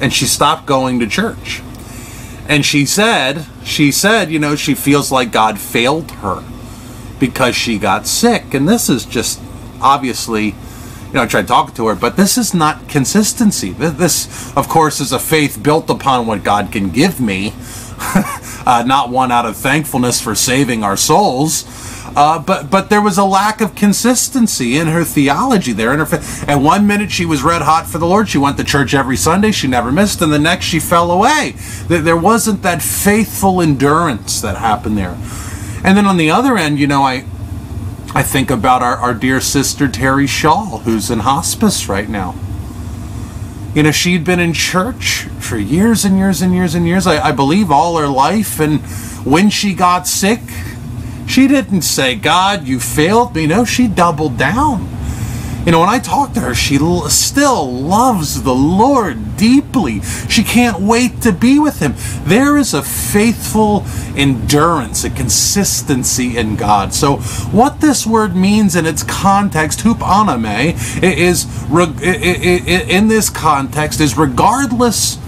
and 0.00 0.12
she 0.12 0.26
stopped 0.26 0.66
going 0.66 0.98
to 1.00 1.06
church. 1.06 1.62
And 2.48 2.64
she 2.64 2.84
said, 2.84 3.46
she 3.62 3.92
said, 3.92 4.30
you 4.30 4.38
know, 4.38 4.56
she 4.56 4.74
feels 4.74 5.12
like 5.12 5.30
God 5.30 5.60
failed 5.60 6.10
her 6.10 6.42
because 7.20 7.54
she 7.54 7.78
got 7.78 8.06
sick. 8.06 8.54
And 8.54 8.68
this 8.68 8.88
is 8.88 9.04
just 9.04 9.40
obviously, 9.80 10.46
you 10.46 11.12
know, 11.12 11.22
I 11.22 11.26
tried 11.26 11.46
talking 11.46 11.74
to 11.76 11.86
her, 11.86 11.94
but 11.94 12.16
this 12.16 12.36
is 12.36 12.52
not 12.52 12.88
consistency. 12.88 13.70
This, 13.72 14.56
of 14.56 14.68
course, 14.68 15.00
is 15.00 15.12
a 15.12 15.18
faith 15.18 15.62
built 15.62 15.90
upon 15.90 16.26
what 16.26 16.42
God 16.42 16.72
can 16.72 16.90
give 16.90 17.20
me, 17.20 17.52
uh, 18.66 18.82
not 18.86 19.10
one 19.10 19.30
out 19.30 19.46
of 19.46 19.56
thankfulness 19.56 20.20
for 20.20 20.34
saving 20.34 20.82
our 20.82 20.96
souls 20.96 21.64
uh, 22.16 22.38
but 22.38 22.70
but 22.70 22.90
there 22.90 23.00
was 23.00 23.18
a 23.18 23.24
lack 23.24 23.60
of 23.60 23.74
consistency 23.74 24.76
in 24.76 24.88
her 24.88 25.04
theology 25.04 25.72
there. 25.72 25.96
Her 25.96 26.20
and 26.46 26.64
one 26.64 26.86
minute 26.86 27.10
she 27.10 27.26
was 27.26 27.42
red 27.42 27.62
hot 27.62 27.86
for 27.86 27.98
the 27.98 28.06
Lord. 28.06 28.28
She 28.28 28.38
went 28.38 28.56
to 28.58 28.64
church 28.64 28.94
every 28.94 29.16
Sunday. 29.16 29.52
She 29.52 29.68
never 29.68 29.92
missed. 29.92 30.20
And 30.22 30.32
the 30.32 30.38
next 30.38 30.66
she 30.66 30.80
fell 30.80 31.10
away. 31.10 31.54
There 31.88 32.16
wasn't 32.16 32.62
that 32.62 32.82
faithful 32.82 33.60
endurance 33.60 34.40
that 34.40 34.56
happened 34.56 34.98
there. 34.98 35.16
And 35.82 35.96
then 35.96 36.06
on 36.06 36.16
the 36.16 36.30
other 36.30 36.56
end, 36.56 36.78
you 36.78 36.86
know, 36.86 37.02
I 37.02 37.24
I 38.12 38.22
think 38.22 38.50
about 38.50 38.82
our, 38.82 38.96
our 38.96 39.14
dear 39.14 39.40
sister 39.40 39.86
Terry 39.86 40.26
Shaw, 40.26 40.78
who's 40.78 41.10
in 41.10 41.20
hospice 41.20 41.88
right 41.88 42.08
now. 42.08 42.34
You 43.72 43.84
know, 43.84 43.92
she'd 43.92 44.24
been 44.24 44.40
in 44.40 44.52
church 44.52 45.28
for 45.38 45.56
years 45.56 46.04
and 46.04 46.18
years 46.18 46.42
and 46.42 46.52
years 46.52 46.74
and 46.74 46.86
years. 46.86 47.06
I, 47.06 47.28
I 47.28 47.32
believe 47.32 47.70
all 47.70 47.96
her 47.98 48.08
life. 48.08 48.58
And 48.58 48.80
when 49.24 49.48
she 49.48 49.74
got 49.74 50.08
sick, 50.08 50.40
she 51.30 51.46
didn't 51.46 51.82
say, 51.82 52.16
God, 52.16 52.66
you 52.66 52.80
failed 52.80 53.36
me. 53.36 53.46
No, 53.46 53.64
she 53.64 53.86
doubled 53.86 54.36
down. 54.36 54.88
You 55.64 55.72
know, 55.72 55.80
when 55.80 55.88
I 55.90 55.98
talk 55.98 56.32
to 56.32 56.40
her, 56.40 56.54
she 56.54 56.78
still 57.08 57.70
loves 57.70 58.42
the 58.42 58.54
Lord 58.54 59.36
deeply. 59.36 60.00
She 60.28 60.42
can't 60.42 60.80
wait 60.80 61.20
to 61.20 61.32
be 61.32 61.58
with 61.58 61.80
Him. 61.80 61.94
There 62.24 62.56
is 62.56 62.72
a 62.72 62.82
faithful 62.82 63.84
endurance, 64.16 65.04
a 65.04 65.10
consistency 65.10 66.38
in 66.38 66.56
God. 66.56 66.94
So, 66.94 67.18
what 67.52 67.80
this 67.80 68.06
word 68.06 68.34
means 68.34 68.74
in 68.74 68.86
its 68.86 69.02
context, 69.02 69.80
hupaname, 69.80 70.74
is 71.02 71.44
in 72.02 73.08
this 73.08 73.28
context 73.28 74.00
is 74.00 74.16
regardless 74.16 75.18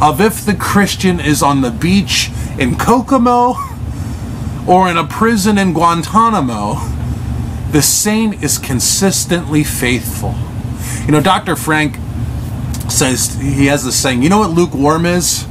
of 0.00 0.20
if 0.20 0.44
the 0.44 0.54
Christian 0.54 1.20
is 1.20 1.42
on 1.42 1.60
the 1.60 1.70
beach 1.70 2.30
in 2.58 2.76
Kokomo 2.76 3.67
or 4.68 4.90
in 4.90 4.96
a 4.96 5.04
prison 5.04 5.56
in 5.58 5.72
Guantanamo, 5.72 6.74
the 7.70 7.82
saint 7.82 8.42
is 8.42 8.58
consistently 8.58 9.64
faithful. 9.64 10.34
You 11.06 11.12
know, 11.12 11.20
Dr. 11.20 11.56
Frank 11.56 11.96
says 12.90 13.34
he 13.34 13.66
has 13.66 13.84
this 13.84 14.00
saying, 14.00 14.22
you 14.22 14.28
know 14.28 14.38
what 14.38 14.50
lukewarm 14.50 15.06
is? 15.06 15.46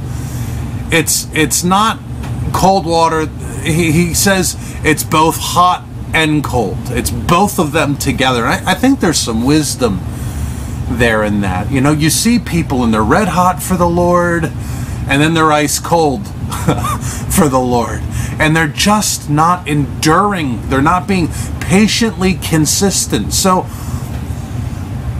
It's 0.90 1.28
it's 1.34 1.64
not 1.64 1.98
cold 2.52 2.86
water. 2.86 3.26
He, 3.62 3.92
he 3.92 4.14
says 4.14 4.56
it's 4.84 5.02
both 5.04 5.36
hot 5.36 5.84
and 6.14 6.42
cold. 6.42 6.78
It's 6.86 7.10
both 7.10 7.58
of 7.58 7.72
them 7.72 7.96
together. 7.96 8.46
I, 8.46 8.62
I 8.64 8.74
think 8.74 9.00
there's 9.00 9.18
some 9.18 9.44
wisdom 9.44 10.00
there 10.88 11.24
in 11.24 11.42
that. 11.42 11.70
You 11.70 11.80
know, 11.80 11.92
you 11.92 12.10
see 12.10 12.38
people 12.38 12.82
and 12.82 12.94
they're 12.94 13.02
red 13.02 13.28
hot 13.28 13.62
for 13.62 13.76
the 13.76 13.88
Lord, 13.88 14.50
and 15.08 15.20
then 15.22 15.34
they're 15.34 15.52
ice 15.52 15.78
cold 15.78 16.26
for 17.30 17.48
the 17.48 17.58
Lord 17.58 18.02
and 18.38 18.54
they're 18.54 18.68
just 18.68 19.28
not 19.28 19.66
enduring. 19.68 20.68
They're 20.68 20.80
not 20.80 21.06
being 21.06 21.28
patiently 21.60 22.34
consistent. 22.34 23.32
So, 23.32 23.62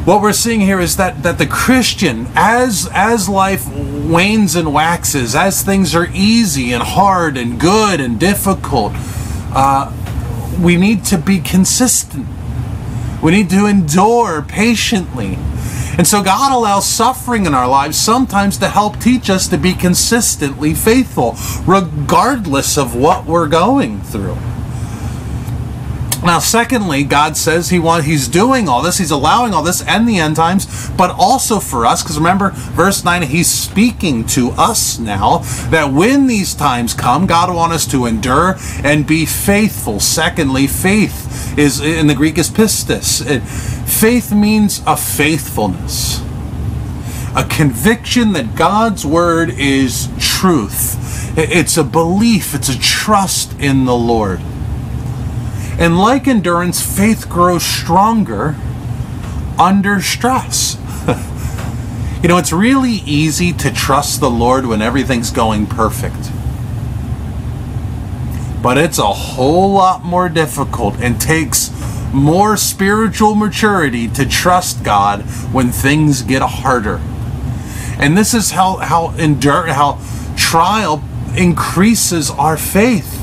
what 0.04 0.23
we're 0.23 0.33
seeing 0.33 0.61
here 0.61 0.80
is 0.80 0.97
that 0.97 1.23
that 1.23 1.38
the 1.38 1.47
Christian, 1.47 2.28
as 2.35 2.88
as 2.92 3.28
life 3.28 3.68
wanes 3.68 4.54
and 4.54 4.73
waxes, 4.73 5.35
as 5.35 5.62
things 5.62 5.95
are 5.95 6.09
easy 6.14 6.73
and 6.73 6.83
hard 6.83 7.37
and 7.37 7.61
good 7.61 8.00
and 8.00 8.18
difficult, 8.18 8.92
uh, 9.54 9.92
we 10.61 10.76
need 10.76 11.04
to 11.07 11.18
be 11.18 11.40
consistent. 11.40 12.26
We 13.23 13.33
need 13.33 13.50
to 13.50 13.66
endure 13.66 14.42
patiently. 14.42 15.37
And 15.98 16.06
so 16.06 16.22
God 16.22 16.52
allows 16.52 16.86
suffering 16.88 17.44
in 17.44 17.54
our 17.54 17.66
lives 17.66 17.98
sometimes 17.98 18.56
to 18.58 18.68
help 18.68 19.00
teach 19.00 19.28
us 19.28 19.48
to 19.48 19.58
be 19.58 19.74
consistently 19.74 20.72
faithful, 20.72 21.36
regardless 21.66 22.78
of 22.78 22.94
what 22.94 23.26
we're 23.26 23.48
going 23.48 24.00
through. 24.02 24.38
Now, 26.22 26.40
secondly, 26.40 27.04
God 27.04 27.37
says 27.37 27.70
He 27.70 27.78
want 27.78 28.04
He's 28.04 28.26
doing 28.26 28.68
all 28.68 28.82
this, 28.82 28.98
He's 28.98 29.12
allowing 29.12 29.54
all 29.54 29.62
this 29.62 29.87
and 29.87 30.08
the 30.08 30.18
end 30.18 30.37
times, 30.37 30.90
but 30.90 31.10
also 31.10 31.60
for 31.60 31.87
us, 31.87 32.02
because 32.02 32.18
remember, 32.18 32.50
verse 32.50 33.04
9, 33.04 33.22
He's 33.22 33.48
speaking 33.48 34.26
to 34.28 34.50
us 34.50 34.98
now 34.98 35.38
that 35.70 35.92
when 35.92 36.26
these 36.26 36.54
times 36.54 36.92
come, 36.92 37.26
God 37.26 37.54
wants 37.54 37.76
us 37.76 37.87
to 37.92 38.06
endure 38.06 38.56
and 38.82 39.06
be 39.06 39.26
faithful. 39.26 40.00
Secondly, 40.00 40.66
faith 40.66 41.56
is 41.56 41.80
in 41.80 42.08
the 42.08 42.14
Greek 42.14 42.37
is 42.37 42.50
pistis. 42.50 43.25
It, 43.28 43.40
faith 43.40 44.32
means 44.32 44.82
a 44.87 44.96
faithfulness. 44.96 46.20
A 47.37 47.44
conviction 47.48 48.32
that 48.32 48.56
God's 48.56 49.06
word 49.06 49.50
is 49.50 50.08
truth. 50.18 50.96
It's 51.38 51.76
a 51.76 51.84
belief, 51.84 52.54
it's 52.54 52.68
a 52.68 52.78
trust 52.78 53.52
in 53.60 53.84
the 53.84 53.94
Lord. 53.94 54.40
And 55.78 55.97
like 55.97 56.26
endurance, 56.26 56.82
faith 56.82 57.28
grows 57.28 57.64
stronger 57.64 58.56
under 59.58 60.00
stress. 60.00 60.76
you 62.23 62.28
know, 62.28 62.37
it's 62.37 62.52
really 62.52 63.02
easy 63.06 63.52
to 63.52 63.73
trust 63.73 64.20
the 64.20 64.30
Lord 64.30 64.66
when 64.66 64.82
everything's 64.82 65.30
going 65.30 65.66
perfect. 65.66 66.32
But 68.61 68.76
it's 68.76 68.99
a 68.99 69.12
whole 69.12 69.73
lot 69.73 70.04
more 70.04 70.28
difficult 70.28 70.97
and 70.97 71.20
takes 71.20 71.70
more 72.12 72.56
spiritual 72.56 73.37
maturity 73.37 74.08
to 74.08 74.26
trust 74.26 74.82
God 74.82 75.23
when 75.52 75.70
things 75.70 76.23
get 76.23 76.42
harder. 76.42 77.00
And 78.00 78.18
this 78.18 78.35
is 78.35 78.50
how 78.50 78.76
how 78.76 79.11
endure 79.11 79.66
how 79.66 80.00
trial 80.37 81.04
increases 81.37 82.30
our 82.30 82.56
faith 82.56 83.17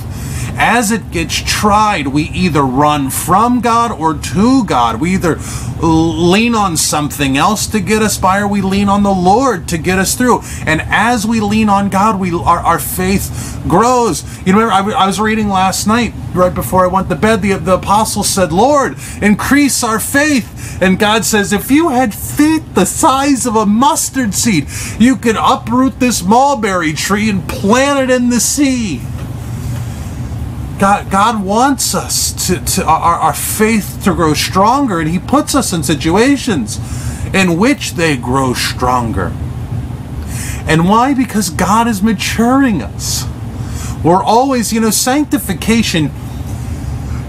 as 0.56 0.92
it 0.92 1.12
gets 1.12 1.36
tried, 1.36 2.08
we 2.08 2.24
either 2.24 2.64
run 2.64 3.10
from 3.10 3.62
God 3.62 3.92
or 3.92 4.14
to 4.14 4.66
God. 4.66 5.00
We 5.00 5.14
either 5.14 5.40
lean 5.82 6.56
on 6.56 6.78
something 6.78 7.38
else 7.38 7.68
to 7.68 7.80
get 7.80 8.02
us 8.02 8.18
by, 8.18 8.40
or 8.40 8.48
we 8.48 8.62
lean 8.62 8.90
on 8.90 9.04
the 9.04 9.14
Lord 9.14 9.68
to 9.70 9.78
get 9.78 10.00
us 10.00 10.16
through. 10.16 10.42
And 10.66 10.82
as 10.82 11.26
we 11.26 11.40
lean 11.40 11.70
on 11.70 11.90
God, 11.90 12.20
we 12.20 12.34
our, 12.34 12.60
our 12.60 12.80
faith 12.80 13.62
grows. 13.68 14.24
You 14.46 14.54
remember, 14.54 14.72
I, 14.72 15.04
I 15.04 15.08
was 15.08 15.20
reading 15.20 15.50
last 15.50 15.88
night, 15.88 16.14
right 16.34 16.54
before 16.54 16.84
I 16.84 16.88
went 16.88 17.10
to 17.10 17.16
bed, 17.16 17.42
the, 17.42 17.54
the 17.54 17.76
apostle 17.76 18.24
said, 18.24 18.52
Lord, 18.52 18.98
increase 19.22 19.84
our 19.84 20.00
faith. 20.00 20.82
And 20.82 21.00
God 21.00 21.26
says, 21.26 21.54
if 21.54 21.72
you 21.72 21.90
had 21.90 22.14
faith 22.14 22.76
the 22.76 22.86
size 22.86 23.46
of 23.46 23.56
a 23.56 23.66
mustard 23.66 24.34
seed, 24.34 24.68
you 25.00 25.16
could 25.16 25.38
uproot 25.38 26.00
this 26.00 26.24
mulberry 26.24 26.94
tree 26.94 27.30
and 27.30 27.48
plant 27.48 28.10
it 28.10 28.14
in 28.14 28.30
the 28.30 28.40
sea. 28.40 29.02
God, 30.79 31.10
God 31.10 31.44
wants 31.44 31.96
us 31.96 32.48
to, 32.48 32.60
to 32.75 32.86
our, 32.86 33.15
our 33.15 33.34
faith 33.34 34.01
to 34.03 34.13
grow 34.13 34.34
stronger, 34.34 35.00
and 35.00 35.10
He 35.10 35.20
puts 35.20 35.55
us 35.55 35.72
in 35.72 35.84
situations 35.84 36.79
in 37.34 37.58
which 37.58 37.94
they 37.94 38.17
grow 38.17 38.53
stronger. 38.53 39.32
And 40.67 40.89
why? 40.89 41.13
Because 41.13 41.50
God 41.50 41.88
is 41.88 42.01
maturing 42.01 42.82
us. 42.82 43.25
We're 44.03 44.24
always, 44.24 44.74
you 44.74 44.82
know, 44.82 44.89
sanctification, 44.89 46.12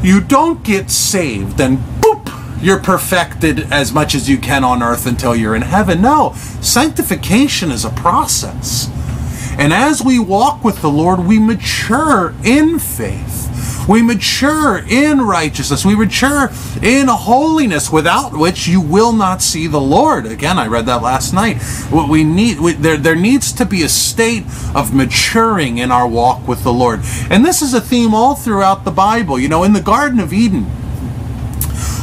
you 0.03 0.21
don't 0.21 0.63
get 0.63 0.91
saved 0.91 1.61
and 1.61 1.79
boop, 2.01 2.63
you're 2.63 2.81
perfected 2.81 3.73
as 3.73 3.93
much 3.93 4.15
as 4.15 4.29
you 4.29 4.39
can 4.39 4.65
on 4.65 4.83
earth 4.83 5.07
until 5.07 5.37
you're 5.37 5.55
in 5.55 5.63
heaven. 5.63 6.03
No, 6.03 6.33
sanctification 6.61 7.71
is 7.71 7.85
a 7.85 7.91
process. 7.91 8.91
And 9.59 9.73
as 9.73 10.03
we 10.03 10.19
walk 10.19 10.65
with 10.65 10.83
the 10.83 10.91
Lord, 10.91 11.21
we 11.21 11.39
mature 11.39 12.35
in 12.45 12.79
faith. 12.79 13.36
We 13.89 14.03
mature 14.03 14.79
in 14.79 15.21
righteousness. 15.21 15.85
We 15.85 15.95
mature 15.95 16.51
in 16.83 17.09
holiness, 17.09 17.91
without 17.91 18.37
which 18.37 18.67
you 18.67 18.81
will 18.81 19.13
not 19.13 19.43
see 19.43 19.67
the 19.67 19.81
Lord. 19.81 20.27
Again, 20.27 20.59
I 20.59 20.67
read 20.67 20.87
that 20.87 21.03
last 21.03 21.33
night. 21.33 21.63
What 21.91 22.09
we 22.09 22.25
need, 22.25 22.59
we, 22.59 22.73
there, 22.73 22.97
there 22.97 23.15
needs 23.15 23.53
to 23.53 23.65
be 23.65 23.83
a 23.83 23.89
state 23.89 24.45
of 24.75 24.93
maturing 24.95 25.79
in 25.79 25.93
our 25.93 26.07
walk 26.07 26.47
with 26.49 26.65
the 26.65 26.73
Lord. 26.73 27.01
And 27.31 27.45
this 27.45 27.63
is 27.63 27.75
a 27.75 27.81
theme 27.81 28.15
all 28.15 28.35
throughout 28.35 28.85
the 28.85 28.91
Bible. 28.91 29.39
You 29.39 29.49
know, 29.49 29.63
in 29.63 29.73
the 29.73 29.81
Garden 29.81 30.19
of 30.19 30.33
Eden, 30.33 30.65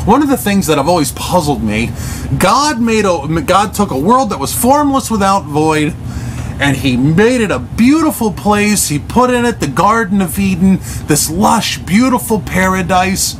one 0.06 0.22
of 0.22 0.30
the 0.30 0.38
things 0.38 0.68
that 0.68 0.78
have 0.78 0.88
always 0.88 1.12
puzzled 1.14 1.64
me, 1.64 1.92
God 2.38 2.82
made 2.82 3.06
a 3.06 3.42
God 3.42 3.74
took 3.74 3.92
a 3.92 3.98
world 3.98 4.32
that 4.32 4.40
was 4.40 4.54
formless 4.54 5.10
without 5.10 5.46
void 5.46 5.94
and 6.60 6.78
he 6.78 6.96
made 6.96 7.42
it 7.42 7.52
a 7.52 7.60
beautiful 7.60 8.32
place. 8.32 8.90
He 8.90 9.00
put 9.00 9.30
in 9.30 9.46
it 9.46 9.60
the 9.60 9.68
Garden 9.68 10.22
of 10.22 10.38
Eden, 10.40 10.80
this 11.08 11.30
lush, 11.30 11.78
beautiful 11.80 12.40
paradise. 12.40 13.36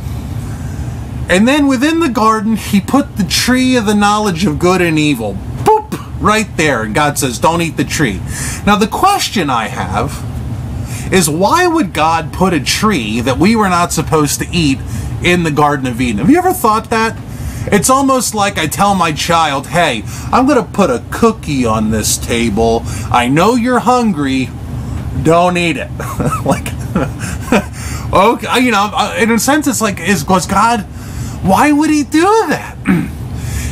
And 1.30 1.48
then 1.48 1.68
within 1.68 2.00
the 2.00 2.10
garden, 2.10 2.58
he 2.58 2.82
put 2.82 3.16
the 3.16 3.24
tree 3.24 3.76
of 3.76 3.86
the 3.86 3.96
knowledge 3.96 4.46
of 4.46 4.60
good 4.60 4.82
and 4.82 5.00
evil. 5.00 5.36
Boop! 5.64 6.00
Right 6.20 6.50
there. 6.58 6.84
And 6.84 6.94
God 6.94 7.18
says, 7.18 7.40
don't 7.40 7.62
eat 7.62 7.78
the 7.78 7.86
tree. 7.86 8.22
Now, 8.66 8.76
the 8.76 8.88
question 8.88 9.50
I 9.50 9.68
have 9.68 10.12
is 11.14 11.30
why 11.30 11.68
would 11.68 11.94
God 11.94 12.34
put 12.34 12.54
a 12.54 12.60
tree 12.60 13.22
that 13.22 13.38
we 13.38 13.56
were 13.56 13.70
not 13.70 13.92
supposed 13.92 14.40
to 14.40 14.48
eat 14.52 14.80
in 15.24 15.44
the 15.44 15.52
Garden 15.52 15.88
of 15.88 16.02
Eden? 16.02 16.18
Have 16.18 16.30
you 16.30 16.38
ever 16.38 16.54
thought 16.54 16.90
that? 16.90 17.18
It's 17.72 17.90
almost 17.90 18.36
like 18.36 18.58
I 18.58 18.68
tell 18.68 18.96
my 18.96 19.12
child, 19.12 19.68
hey, 19.68 20.04
I'm 20.32 20.46
going 20.46 20.64
to 20.64 20.72
put 20.72 20.90
a 20.90 21.04
cookie 21.12 21.66
on 21.66 21.92
this 21.92 22.18
table. 22.18 22.82
I 23.12 23.30
know 23.30 23.56
you're 23.56 23.80
hungry. 23.80 24.50
Don't 25.24 25.58
eat 25.58 25.78
it. 25.78 25.90
like, 26.46 26.68
okay, 28.14 28.60
you 28.60 28.72
know, 28.72 29.16
in 29.18 29.32
a 29.32 29.40
sense, 29.40 29.68
it's 29.68 29.82
like, 29.82 30.00
is 30.00 30.28
was 30.28 30.46
God, 30.46 30.82
why 31.42 31.72
would 31.72 31.90
he 31.90 32.04
do 32.04 32.22
that? 32.22 32.78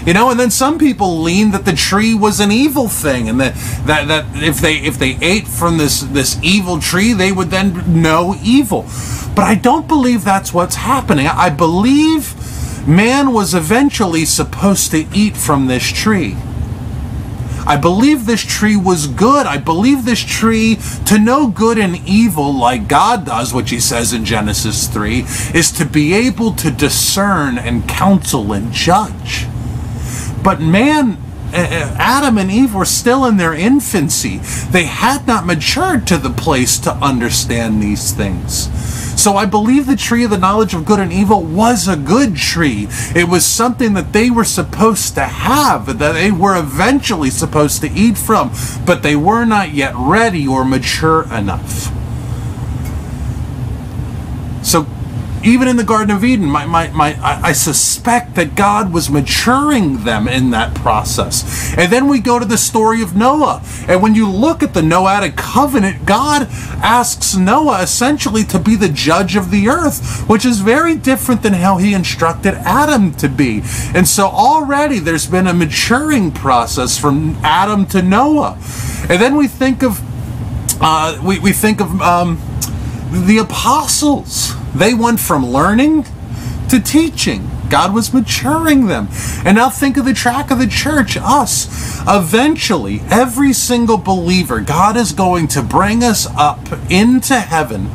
you 0.05 0.13
know 0.13 0.31
and 0.31 0.39
then 0.39 0.49
some 0.49 0.79
people 0.79 1.21
lean 1.21 1.51
that 1.51 1.63
the 1.65 1.73
tree 1.73 2.13
was 2.13 2.39
an 2.39 2.51
evil 2.51 2.87
thing 2.87 3.29
and 3.29 3.39
that, 3.39 3.53
that 3.85 4.07
that 4.07 4.43
if 4.43 4.59
they 4.59 4.77
if 4.77 4.97
they 4.97 5.17
ate 5.21 5.47
from 5.47 5.77
this 5.77 6.01
this 6.01 6.39
evil 6.41 6.79
tree 6.79 7.13
they 7.13 7.31
would 7.31 7.49
then 7.49 8.01
know 8.01 8.35
evil 8.43 8.81
but 9.35 9.43
i 9.43 9.53
don't 9.53 9.87
believe 9.87 10.23
that's 10.23 10.53
what's 10.53 10.75
happening 10.75 11.27
i 11.27 11.49
believe 11.49 12.33
man 12.87 13.33
was 13.33 13.53
eventually 13.53 14.25
supposed 14.25 14.91
to 14.91 15.07
eat 15.13 15.37
from 15.37 15.67
this 15.67 15.83
tree. 15.83 16.35
I 17.65 17.77
believe 17.77 18.25
this 18.25 18.43
tree 18.43 18.75
was 18.75 19.07
good. 19.07 19.45
I 19.45 19.57
believe 19.57 20.03
this 20.03 20.19
tree 20.19 20.79
to 21.05 21.19
know 21.19 21.47
good 21.47 21.77
and 21.77 21.97
evil 22.07 22.53
like 22.53 22.87
God 22.87 23.25
does, 23.25 23.53
which 23.53 23.69
he 23.69 23.79
says 23.79 24.13
in 24.13 24.25
Genesis 24.25 24.87
3, 24.87 25.19
is 25.53 25.71
to 25.73 25.85
be 25.85 26.13
able 26.13 26.53
to 26.53 26.71
discern 26.71 27.57
and 27.57 27.87
counsel 27.87 28.51
and 28.53 28.71
judge. 28.71 29.45
But 30.43 30.59
man, 30.59 31.17
Adam 31.53 32.37
and 32.37 32.49
Eve 32.49 32.73
were 32.73 32.85
still 32.85 33.25
in 33.25 33.37
their 33.37 33.53
infancy. 33.53 34.37
They 34.71 34.85
had 34.85 35.27
not 35.27 35.45
matured 35.45 36.07
to 36.07 36.17
the 36.17 36.29
place 36.29 36.77
to 36.79 36.93
understand 36.93 37.81
these 37.81 38.13
things. 38.13 38.69
So 39.21 39.35
I 39.35 39.45
believe 39.45 39.85
the 39.85 39.95
tree 39.95 40.23
of 40.23 40.31
the 40.31 40.37
knowledge 40.37 40.73
of 40.73 40.85
good 40.85 40.99
and 40.99 41.11
evil 41.11 41.43
was 41.43 41.87
a 41.87 41.97
good 41.97 42.37
tree. 42.37 42.87
It 43.13 43.27
was 43.27 43.45
something 43.45 43.93
that 43.93 44.13
they 44.13 44.29
were 44.29 44.45
supposed 44.45 45.13
to 45.15 45.25
have, 45.25 45.99
that 45.99 46.13
they 46.13 46.31
were 46.31 46.57
eventually 46.57 47.29
supposed 47.29 47.81
to 47.81 47.91
eat 47.91 48.17
from, 48.17 48.51
but 48.85 49.03
they 49.03 49.15
were 49.15 49.45
not 49.45 49.73
yet 49.73 49.93
ready 49.95 50.47
or 50.47 50.63
mature 50.63 51.23
enough. 51.33 51.91
So 54.63 54.87
even 55.43 55.67
in 55.67 55.77
the 55.77 55.83
Garden 55.83 56.15
of 56.15 56.23
Eden, 56.23 56.45
my, 56.45 56.65
my, 56.65 56.89
my, 56.89 57.17
I 57.21 57.51
suspect 57.51 58.35
that 58.35 58.55
God 58.55 58.93
was 58.93 59.09
maturing 59.09 60.03
them 60.03 60.27
in 60.27 60.51
that 60.51 60.75
process. 60.75 61.75
And 61.77 61.91
then 61.91 62.07
we 62.07 62.19
go 62.19 62.39
to 62.39 62.45
the 62.45 62.57
story 62.57 63.01
of 63.01 63.15
Noah. 63.15 63.63
And 63.87 64.01
when 64.01 64.15
you 64.15 64.29
look 64.29 64.61
at 64.61 64.73
the 64.73 64.81
Noahic 64.81 65.35
covenant, 65.35 66.05
God 66.05 66.47
asks 66.83 67.35
Noah 67.35 67.81
essentially 67.81 68.43
to 68.45 68.59
be 68.59 68.75
the 68.75 68.89
judge 68.89 69.35
of 69.35 69.51
the 69.51 69.69
earth, 69.69 70.27
which 70.29 70.45
is 70.45 70.59
very 70.59 70.95
different 70.95 71.41
than 71.41 71.53
how 71.53 71.77
he 71.77 71.93
instructed 71.93 72.53
Adam 72.55 73.13
to 73.15 73.27
be. 73.27 73.61
And 73.95 74.07
so 74.07 74.27
already 74.27 74.99
there's 74.99 75.27
been 75.27 75.47
a 75.47 75.53
maturing 75.53 76.31
process 76.31 76.97
from 76.97 77.35
Adam 77.43 77.85
to 77.87 78.01
Noah. 78.01 78.57
And 79.09 79.21
then 79.21 79.35
we 79.35 79.47
think 79.47 79.83
of, 79.83 80.01
uh, 80.81 81.19
we, 81.23 81.39
we 81.39 81.51
think 81.51 81.81
of 81.81 82.01
um, 82.01 82.39
the 83.11 83.39
apostles 83.39 84.53
they 84.75 84.93
went 84.93 85.19
from 85.19 85.45
learning 85.45 86.05
to 86.69 86.79
teaching. 86.79 87.49
God 87.69 87.93
was 87.93 88.13
maturing 88.13 88.87
them. 88.87 89.07
And 89.45 89.55
now 89.55 89.69
think 89.69 89.97
of 89.97 90.05
the 90.05 90.13
track 90.13 90.51
of 90.51 90.59
the 90.59 90.67
church, 90.67 91.17
us. 91.17 91.67
Eventually, 92.07 93.01
every 93.09 93.53
single 93.53 93.97
believer, 93.97 94.59
God 94.59 94.97
is 94.97 95.13
going 95.13 95.47
to 95.49 95.61
bring 95.61 96.03
us 96.03 96.27
up 96.35 96.59
into 96.91 97.39
heaven. 97.39 97.89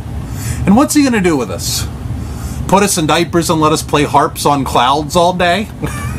And 0.65 0.77
what's 0.77 0.95
He 0.95 1.03
going 1.03 1.13
to 1.13 1.21
do 1.21 1.37
with 1.37 1.51
us? 1.51 1.87
Put 2.69 2.83
us 2.83 2.99
in 2.99 3.07
diapers 3.07 3.51
and 3.51 3.61
let 3.61 3.73
us 3.73 3.83
play 3.83 4.05
harps 4.05 4.45
on 4.45 4.65
clouds 4.65 5.15
all 5.15 5.33
day? 5.33 5.69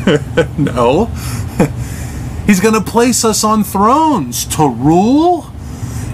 no. 0.58 1.06
He's 2.46 2.60
going 2.60 2.74
to 2.74 2.80
place 2.80 3.24
us 3.24 3.44
on 3.44 3.64
thrones 3.64 4.46
to 4.56 4.68
rule 4.68 5.52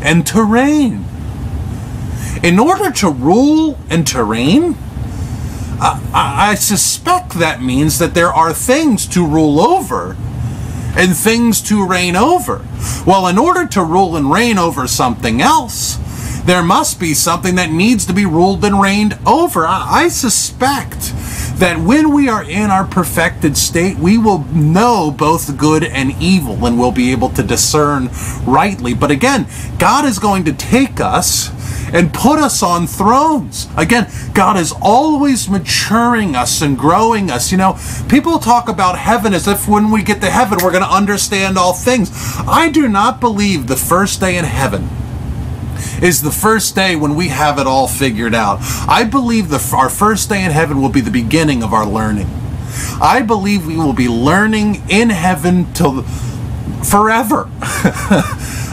and 0.02 0.26
to 0.26 0.42
reign. 0.42 1.04
In 2.44 2.58
order 2.58 2.90
to 2.90 3.08
rule 3.08 3.78
and 3.88 4.06
to 4.08 4.22
reign, 4.22 4.76
I, 5.80 6.50
I, 6.50 6.54
suspect 6.56 7.38
that 7.38 7.62
means 7.62 7.98
that 7.98 8.12
there 8.12 8.30
are 8.30 8.52
things 8.52 9.06
to 9.08 9.26
rule 9.26 9.58
over 9.58 10.14
and 10.94 11.16
things 11.16 11.62
to 11.62 11.86
reign 11.86 12.16
over. 12.16 12.62
Well, 13.06 13.28
in 13.28 13.38
order 13.38 13.66
to 13.68 13.82
rule 13.82 14.14
and 14.14 14.30
reign 14.30 14.58
over 14.58 14.86
something 14.86 15.40
else, 15.40 15.96
there 16.44 16.62
must 16.62 17.00
be 17.00 17.14
something 17.14 17.54
that 17.54 17.70
needs 17.70 18.04
to 18.04 18.12
be 18.12 18.26
ruled 18.26 18.62
and 18.62 18.78
reigned 18.78 19.18
over. 19.26 19.66
I, 19.66 20.02
I 20.04 20.08
suspect 20.08 21.14
that 21.58 21.78
when 21.78 22.12
we 22.12 22.28
are 22.28 22.42
in 22.42 22.70
our 22.70 22.84
perfected 22.84 23.56
state, 23.56 23.96
we 23.96 24.18
will 24.18 24.40
know 24.52 25.10
both 25.10 25.56
good 25.56 25.84
and 25.84 26.12
evil 26.20 26.66
and 26.66 26.78
we'll 26.78 26.92
be 26.92 27.12
able 27.12 27.28
to 27.30 27.42
discern 27.42 28.10
rightly. 28.44 28.94
But 28.94 29.10
again, 29.10 29.46
God 29.78 30.04
is 30.04 30.18
going 30.18 30.44
to 30.44 30.52
take 30.52 31.00
us 31.00 31.50
and 31.94 32.12
put 32.12 32.40
us 32.40 32.62
on 32.62 32.88
thrones. 32.88 33.68
Again, 33.76 34.10
God 34.34 34.56
is 34.58 34.72
always 34.82 35.48
maturing 35.48 36.34
us 36.34 36.60
and 36.60 36.76
growing 36.76 37.30
us. 37.30 37.52
You 37.52 37.58
know, 37.58 37.78
people 38.08 38.38
talk 38.40 38.68
about 38.68 38.98
heaven 38.98 39.32
as 39.32 39.46
if 39.46 39.68
when 39.68 39.92
we 39.92 40.02
get 40.02 40.20
to 40.22 40.30
heaven, 40.30 40.58
we're 40.62 40.72
going 40.72 40.82
to 40.82 40.90
understand 40.90 41.56
all 41.56 41.72
things. 41.72 42.10
I 42.48 42.68
do 42.68 42.88
not 42.88 43.20
believe 43.20 43.68
the 43.68 43.76
first 43.76 44.20
day 44.20 44.36
in 44.36 44.44
heaven 44.44 44.88
is 46.02 46.22
the 46.22 46.30
first 46.30 46.74
day 46.74 46.96
when 46.96 47.14
we 47.14 47.28
have 47.28 47.58
it 47.58 47.66
all 47.66 47.88
figured 47.88 48.34
out. 48.34 48.58
I 48.88 49.04
believe 49.04 49.48
the, 49.48 49.74
our 49.76 49.90
first 49.90 50.28
day 50.28 50.44
in 50.44 50.50
heaven 50.50 50.80
will 50.80 50.88
be 50.88 51.00
the 51.00 51.10
beginning 51.10 51.62
of 51.62 51.72
our 51.72 51.86
learning. 51.86 52.28
I 53.00 53.22
believe 53.22 53.66
we 53.66 53.76
will 53.76 53.92
be 53.92 54.08
learning 54.08 54.82
in 54.88 55.10
heaven 55.10 55.72
till 55.72 56.02
forever. 56.84 57.48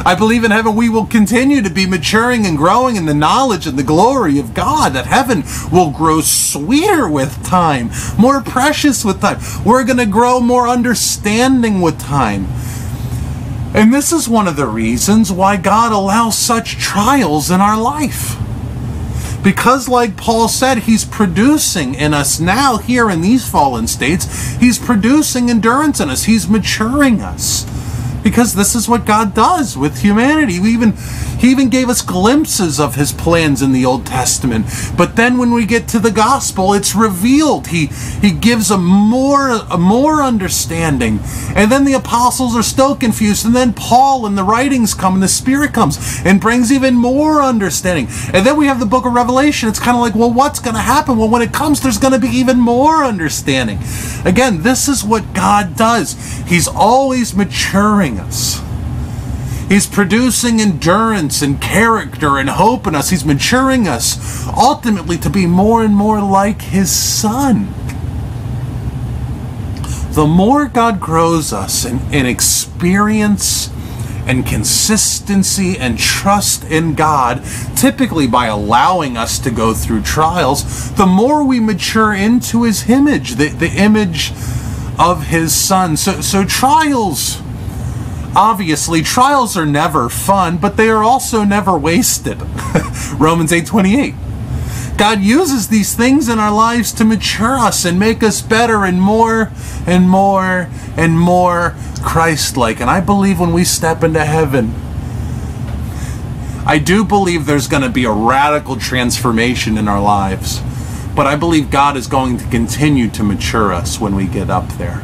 I 0.03 0.15
believe 0.17 0.43
in 0.43 0.51
heaven 0.51 0.75
we 0.75 0.89
will 0.89 1.05
continue 1.05 1.61
to 1.61 1.69
be 1.69 1.85
maturing 1.85 2.45
and 2.45 2.57
growing 2.57 2.95
in 2.95 3.05
the 3.05 3.13
knowledge 3.13 3.67
and 3.67 3.77
the 3.77 3.83
glory 3.83 4.39
of 4.39 4.53
God, 4.53 4.93
that 4.93 5.05
heaven 5.05 5.43
will 5.71 5.91
grow 5.91 6.21
sweeter 6.21 7.07
with 7.07 7.45
time, 7.45 7.91
more 8.17 8.41
precious 8.41 9.05
with 9.05 9.21
time. 9.21 9.39
We're 9.63 9.83
going 9.83 9.97
to 9.97 10.07
grow 10.07 10.39
more 10.39 10.67
understanding 10.67 11.81
with 11.81 11.99
time. 11.99 12.47
And 13.73 13.93
this 13.93 14.11
is 14.11 14.27
one 14.27 14.47
of 14.47 14.55
the 14.55 14.67
reasons 14.67 15.31
why 15.31 15.57
God 15.57 15.91
allows 15.91 16.37
such 16.37 16.77
trials 16.77 17.49
in 17.49 17.61
our 17.61 17.79
life. 17.79 18.37
Because, 19.43 19.87
like 19.87 20.17
Paul 20.17 20.47
said, 20.47 20.79
he's 20.79 21.05
producing 21.05 21.95
in 21.95 22.13
us 22.13 22.39
now, 22.39 22.77
here 22.77 23.09
in 23.09 23.21
these 23.21 23.49
fallen 23.49 23.87
states, 23.87 24.55
he's 24.57 24.77
producing 24.77 25.49
endurance 25.49 25.99
in 25.99 26.09
us, 26.09 26.25
he's 26.25 26.47
maturing 26.47 27.21
us 27.21 27.65
because 28.23 28.53
this 28.53 28.75
is 28.75 28.87
what 28.87 29.05
God 29.05 29.33
does 29.33 29.77
with 29.77 30.01
humanity. 30.01 30.59
We 30.59 30.71
even 30.73 30.93
he 31.41 31.49
even 31.49 31.69
gave 31.69 31.89
us 31.89 32.03
glimpses 32.03 32.79
of 32.79 32.93
his 32.93 33.11
plans 33.11 33.63
in 33.63 33.71
the 33.71 33.83
Old 33.83 34.05
Testament. 34.05 34.67
But 34.95 35.15
then 35.15 35.39
when 35.39 35.51
we 35.51 35.65
get 35.65 35.87
to 35.87 35.99
the 35.99 36.11
gospel, 36.11 36.73
it's 36.73 36.93
revealed. 36.93 37.67
He 37.67 37.87
he 37.87 38.29
gives 38.29 38.69
a 38.69 38.77
more 38.77 39.49
a 39.49 39.77
more 39.77 40.21
understanding. 40.21 41.19
And 41.55 41.71
then 41.71 41.83
the 41.83 41.93
apostles 41.93 42.55
are 42.55 42.61
still 42.61 42.95
confused. 42.95 43.43
And 43.43 43.55
then 43.55 43.73
Paul 43.73 44.27
and 44.27 44.37
the 44.37 44.43
writings 44.43 44.93
come 44.93 45.15
and 45.15 45.23
the 45.23 45.27
Spirit 45.27 45.73
comes 45.73 46.21
and 46.23 46.39
brings 46.39 46.71
even 46.71 46.93
more 46.93 47.41
understanding. 47.41 48.07
And 48.35 48.45
then 48.45 48.55
we 48.55 48.67
have 48.67 48.79
the 48.79 48.85
book 48.85 49.07
of 49.07 49.13
Revelation. 49.13 49.67
It's 49.67 49.79
kind 49.79 49.97
of 49.97 50.01
like, 50.01 50.13
well, 50.13 50.31
what's 50.31 50.59
going 50.59 50.75
to 50.75 50.81
happen? 50.81 51.17
Well, 51.17 51.29
when 51.29 51.41
it 51.41 51.51
comes, 51.51 51.81
there's 51.81 51.97
going 51.97 52.13
to 52.13 52.19
be 52.19 52.29
even 52.29 52.59
more 52.59 53.03
understanding. 53.03 53.79
Again, 54.25 54.61
this 54.61 54.87
is 54.87 55.03
what 55.03 55.33
God 55.33 55.75
does. 55.75 56.13
He's 56.47 56.67
always 56.67 57.35
maturing 57.35 58.19
us. 58.19 58.61
He's 59.71 59.87
producing 59.87 60.59
endurance 60.59 61.41
and 61.41 61.61
character 61.61 62.37
and 62.37 62.49
hope 62.49 62.87
in 62.87 62.93
us. 62.93 63.09
He's 63.09 63.23
maturing 63.23 63.87
us 63.87 64.45
ultimately 64.49 65.17
to 65.19 65.29
be 65.29 65.45
more 65.45 65.81
and 65.81 65.95
more 65.95 66.21
like 66.21 66.61
His 66.61 66.93
Son. 66.93 67.73
The 70.11 70.27
more 70.27 70.65
God 70.65 70.99
grows 70.99 71.53
us 71.53 71.85
in, 71.85 72.01
in 72.13 72.25
experience 72.25 73.69
and 74.27 74.45
consistency 74.45 75.77
and 75.77 75.97
trust 75.97 76.65
in 76.65 76.93
God, 76.93 77.41
typically 77.73 78.27
by 78.27 78.47
allowing 78.47 79.15
us 79.15 79.39
to 79.39 79.51
go 79.51 79.73
through 79.73 80.01
trials, 80.01 80.91
the 80.95 81.05
more 81.05 81.45
we 81.45 81.61
mature 81.61 82.13
into 82.13 82.63
His 82.63 82.89
image, 82.89 83.35
the, 83.35 83.47
the 83.47 83.71
image 83.71 84.33
of 84.99 85.27
His 85.27 85.55
Son. 85.55 85.95
So, 85.95 86.19
so 86.19 86.43
trials 86.43 87.41
Obviously, 88.35 89.01
trials 89.01 89.57
are 89.57 89.65
never 89.65 90.07
fun, 90.07 90.57
but 90.57 90.77
they 90.77 90.89
are 90.89 91.03
also 91.03 91.43
never 91.43 91.77
wasted. 91.77 92.41
Romans 93.17 93.51
8:28. 93.51 94.15
God 94.97 95.21
uses 95.21 95.67
these 95.67 95.95
things 95.95 96.29
in 96.29 96.39
our 96.39 96.51
lives 96.51 96.91
to 96.93 97.03
mature 97.03 97.57
us 97.57 97.85
and 97.85 97.99
make 97.99 98.21
us 98.21 98.41
better 98.41 98.85
and 98.85 99.01
more 99.01 99.51
and 99.85 100.07
more 100.07 100.69
and 100.95 101.19
more 101.19 101.75
Christ-like. 102.03 102.79
And 102.79 102.89
I 102.89 103.01
believe 103.01 103.39
when 103.39 103.51
we 103.51 103.63
step 103.63 104.03
into 104.03 104.23
heaven, 104.23 104.75
I 106.65 106.77
do 106.77 107.03
believe 107.03 107.47
there's 107.47 107.67
going 107.67 107.81
to 107.81 107.89
be 107.89 108.05
a 108.05 108.11
radical 108.11 108.75
transformation 108.75 109.77
in 109.77 109.87
our 109.87 110.01
lives. 110.01 110.61
But 111.15 111.25
I 111.25 111.35
believe 111.35 111.71
God 111.71 111.97
is 111.97 112.07
going 112.07 112.37
to 112.37 112.45
continue 112.47 113.09
to 113.09 113.23
mature 113.23 113.73
us 113.73 113.99
when 113.99 114.15
we 114.15 114.27
get 114.27 114.49
up 114.49 114.67
there. 114.73 115.01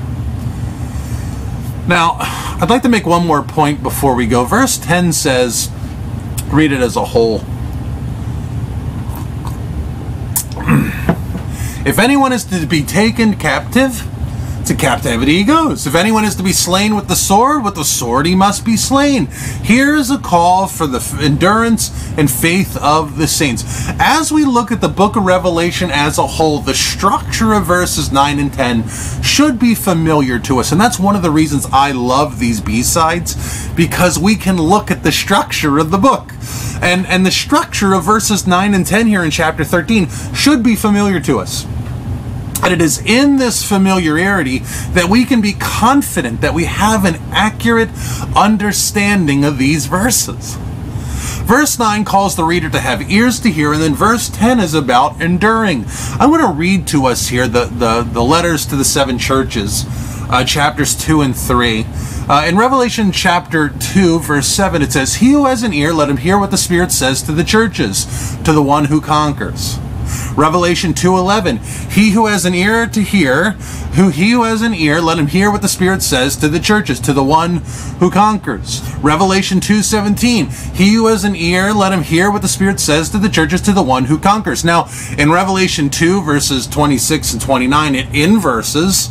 Now, 1.87 2.19
I'd 2.59 2.71
like 2.71 2.81
to 2.81 2.89
make 2.89 3.05
one 3.05 3.27
more 3.27 3.43
point 3.43 3.83
before 3.83 4.15
we 4.15 4.25
go. 4.25 4.43
Verse 4.43 4.79
10 4.79 5.13
says, 5.13 5.69
read 6.47 6.71
it 6.71 6.81
as 6.81 6.95
a 6.95 7.05
whole. 7.05 7.37
if 11.85 11.99
anyone 11.99 12.33
is 12.33 12.43
to 12.45 12.65
be 12.65 12.81
taken 12.81 13.35
captive, 13.35 14.07
to 14.67 14.75
captivity 14.75 15.37
he 15.37 15.43
goes. 15.43 15.87
If 15.87 15.95
anyone 15.95 16.25
is 16.25 16.35
to 16.35 16.43
be 16.43 16.51
slain 16.51 16.95
with 16.95 17.07
the 17.07 17.15
sword, 17.15 17.63
with 17.63 17.75
the 17.75 17.85
sword 17.85 18.25
he 18.25 18.35
must 18.35 18.65
be 18.65 18.75
slain. 18.75 19.27
Here 19.63 19.95
is 19.95 20.11
a 20.11 20.17
call 20.17 20.67
for 20.67 20.87
the 20.87 20.99
endurance 21.21 21.91
and 22.17 22.29
faith 22.29 22.77
of 22.77 23.17
the 23.17 23.27
saints. 23.27 23.63
As 23.99 24.31
we 24.31 24.43
look 24.43 24.71
at 24.71 24.81
the 24.81 24.89
book 24.89 25.15
of 25.15 25.23
Revelation 25.23 25.89
as 25.91 26.17
a 26.17 26.27
whole, 26.27 26.59
the 26.59 26.73
structure 26.73 27.53
of 27.53 27.65
verses 27.65 28.11
9 28.11 28.39
and 28.39 28.53
10 28.53 28.87
should 29.21 29.57
be 29.57 29.73
familiar 29.73 30.37
to 30.39 30.59
us. 30.59 30.71
And 30.71 30.81
that's 30.81 30.99
one 30.99 31.15
of 31.15 31.21
the 31.21 31.31
reasons 31.31 31.67
I 31.71 31.91
love 31.91 32.39
these 32.39 32.59
B-sides, 32.59 33.69
because 33.73 34.19
we 34.19 34.35
can 34.35 34.57
look 34.57 34.91
at 34.91 35.03
the 35.03 35.11
structure 35.11 35.77
of 35.77 35.91
the 35.91 35.97
book. 35.97 36.31
And, 36.81 37.07
and 37.07 37.25
the 37.25 37.31
structure 37.31 37.93
of 37.93 38.03
verses 38.03 38.45
9 38.45 38.73
and 38.73 38.85
10 38.85 39.07
here 39.07 39.23
in 39.23 39.31
chapter 39.31 39.63
13 39.63 40.09
should 40.33 40.61
be 40.61 40.75
familiar 40.75 41.19
to 41.21 41.39
us. 41.39 41.65
And 42.67 42.73
it 42.73 42.83
is 42.83 42.99
in 42.99 43.37
this 43.37 43.63
familiarity 43.63 44.57
that 44.91 45.07
we 45.09 45.23
can 45.23 45.39
be 45.39 45.53
confident 45.53 46.41
that 46.41 46.53
we 46.53 46.65
have 46.65 47.05
an 47.05 47.15
accurate 47.31 47.87
understanding 48.35 49.45
of 49.45 49.57
these 49.57 49.85
verses. 49.85 50.57
Verse 51.45 51.79
9 51.79 52.03
calls 52.03 52.35
the 52.35 52.43
reader 52.43 52.69
to 52.69 52.81
have 52.81 53.09
ears 53.09 53.39
to 53.39 53.49
hear, 53.49 53.71
and 53.71 53.81
then 53.81 53.95
verse 53.95 54.27
10 54.27 54.59
is 54.59 54.73
about 54.73 55.21
enduring. 55.21 55.85
I 56.19 56.25
want 56.25 56.41
to 56.41 56.51
read 56.51 56.87
to 56.87 57.05
us 57.05 57.29
here 57.29 57.47
the, 57.47 57.67
the, 57.67 58.01
the 58.01 58.21
letters 58.21 58.65
to 58.65 58.75
the 58.75 58.83
seven 58.83 59.17
churches, 59.17 59.85
uh, 60.29 60.43
chapters 60.43 60.93
2 60.93 61.21
and 61.21 61.33
3. 61.33 61.85
Uh, 62.27 62.45
in 62.49 62.57
Revelation 62.57 63.13
chapter 63.13 63.69
2, 63.69 64.19
verse 64.19 64.47
7, 64.49 64.81
it 64.81 64.91
says, 64.91 65.15
He 65.15 65.31
who 65.31 65.45
has 65.45 65.63
an 65.63 65.71
ear, 65.71 65.93
let 65.93 66.09
him 66.09 66.17
hear 66.17 66.37
what 66.37 66.51
the 66.51 66.57
Spirit 66.57 66.91
says 66.91 67.23
to 67.23 67.31
the 67.31 67.45
churches, 67.45 68.35
to 68.43 68.51
the 68.51 68.61
one 68.61 68.85
who 68.85 68.99
conquers. 68.99 69.79
Revelation 70.35 70.93
2:11 70.93 71.59
He 71.91 72.11
who 72.11 72.27
has 72.27 72.45
an 72.45 72.53
ear 72.53 72.87
to 72.87 73.01
hear 73.01 73.51
who 73.95 74.09
he 74.09 74.31
who 74.31 74.43
has 74.43 74.61
an 74.61 74.73
ear 74.73 75.01
let 75.01 75.17
him 75.17 75.27
hear 75.27 75.49
what 75.49 75.61
the 75.61 75.67
spirit 75.67 76.03
says 76.03 76.35
to 76.37 76.47
the 76.47 76.59
churches 76.59 76.99
to 76.99 77.13
the 77.13 77.23
one 77.23 77.57
who 77.99 78.11
conquers. 78.11 78.81
Revelation 79.01 79.59
2:17 79.59 80.75
He 80.75 80.93
who 80.93 81.07
has 81.07 81.23
an 81.23 81.35
ear 81.35 81.73
let 81.73 81.91
him 81.91 82.03
hear 82.03 82.29
what 82.29 82.41
the 82.41 82.47
spirit 82.47 82.79
says 82.79 83.09
to 83.09 83.17
the 83.17 83.29
churches 83.29 83.61
to 83.61 83.71
the 83.71 83.83
one 83.83 84.05
who 84.05 84.17
conquers. 84.19 84.63
Now 84.63 84.87
in 85.17 85.31
Revelation 85.31 85.89
2 85.89 86.21
verses 86.21 86.67
26 86.67 87.33
and 87.33 87.41
29 87.41 87.95
it 87.95 88.13
inverses 88.13 89.09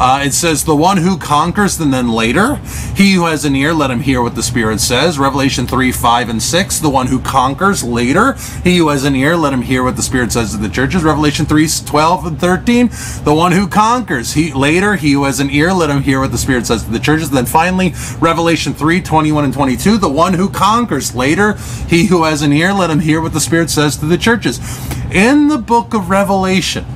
Uh, 0.00 0.22
it 0.24 0.32
says, 0.32 0.64
the 0.64 0.76
one 0.76 0.98
who 0.98 1.18
conquers, 1.18 1.80
and 1.80 1.92
then 1.92 2.08
later, 2.08 2.56
he 2.94 3.14
who 3.14 3.26
has 3.26 3.44
an 3.44 3.56
ear, 3.56 3.74
let 3.74 3.90
him 3.90 4.00
hear 4.00 4.22
what 4.22 4.36
the 4.36 4.42
Spirit 4.42 4.80
says. 4.80 5.18
Revelation 5.18 5.66
3, 5.66 5.90
5, 5.90 6.28
and 6.28 6.42
6, 6.42 6.78
the 6.78 6.88
one 6.88 7.08
who 7.08 7.18
conquers, 7.18 7.82
later, 7.82 8.34
he 8.62 8.76
who 8.76 8.90
has 8.90 9.02
an 9.02 9.16
ear, 9.16 9.36
let 9.36 9.52
him 9.52 9.62
hear 9.62 9.82
what 9.82 9.96
the 9.96 10.02
Spirit 10.02 10.30
says 10.30 10.52
to 10.52 10.56
the 10.56 10.68
churches. 10.68 11.02
Revelation 11.02 11.46
3, 11.46 11.68
12, 11.84 12.26
and 12.26 12.40
13, 12.40 12.88
the 13.24 13.34
one 13.34 13.50
who 13.50 13.66
conquers, 13.66 14.34
he 14.34 14.52
later, 14.52 14.94
he 14.94 15.12
who 15.12 15.24
has 15.24 15.40
an 15.40 15.50
ear, 15.50 15.72
let 15.72 15.90
him 15.90 16.02
hear 16.02 16.20
what 16.20 16.30
the 16.30 16.38
Spirit 16.38 16.66
says 16.66 16.84
to 16.84 16.90
the 16.90 17.00
churches. 17.00 17.30
Then 17.30 17.46
finally, 17.46 17.92
Revelation 18.20 18.74
3, 18.74 19.02
21 19.02 19.44
and 19.44 19.54
22, 19.54 19.98
the 19.98 20.08
one 20.08 20.34
who 20.34 20.48
conquers, 20.48 21.14
later, 21.14 21.54
he 21.88 22.06
who 22.06 22.22
has 22.22 22.42
an 22.42 22.52
ear, 22.52 22.72
let 22.72 22.90
him 22.90 23.00
hear 23.00 23.20
what 23.20 23.32
the 23.32 23.40
Spirit 23.40 23.68
says 23.68 23.96
to 23.96 24.06
the 24.06 24.18
churches. 24.18 24.60
In 25.10 25.48
the 25.48 25.58
book 25.58 25.92
of 25.92 26.08
Revelation, 26.08 26.86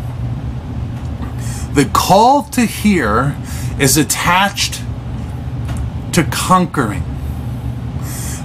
the 1.75 1.91
call 1.93 2.43
to 2.45 2.63
hear 2.63 3.37
is 3.79 3.97
attached 3.97 4.83
to 6.13 6.25
conquering. 6.25 7.03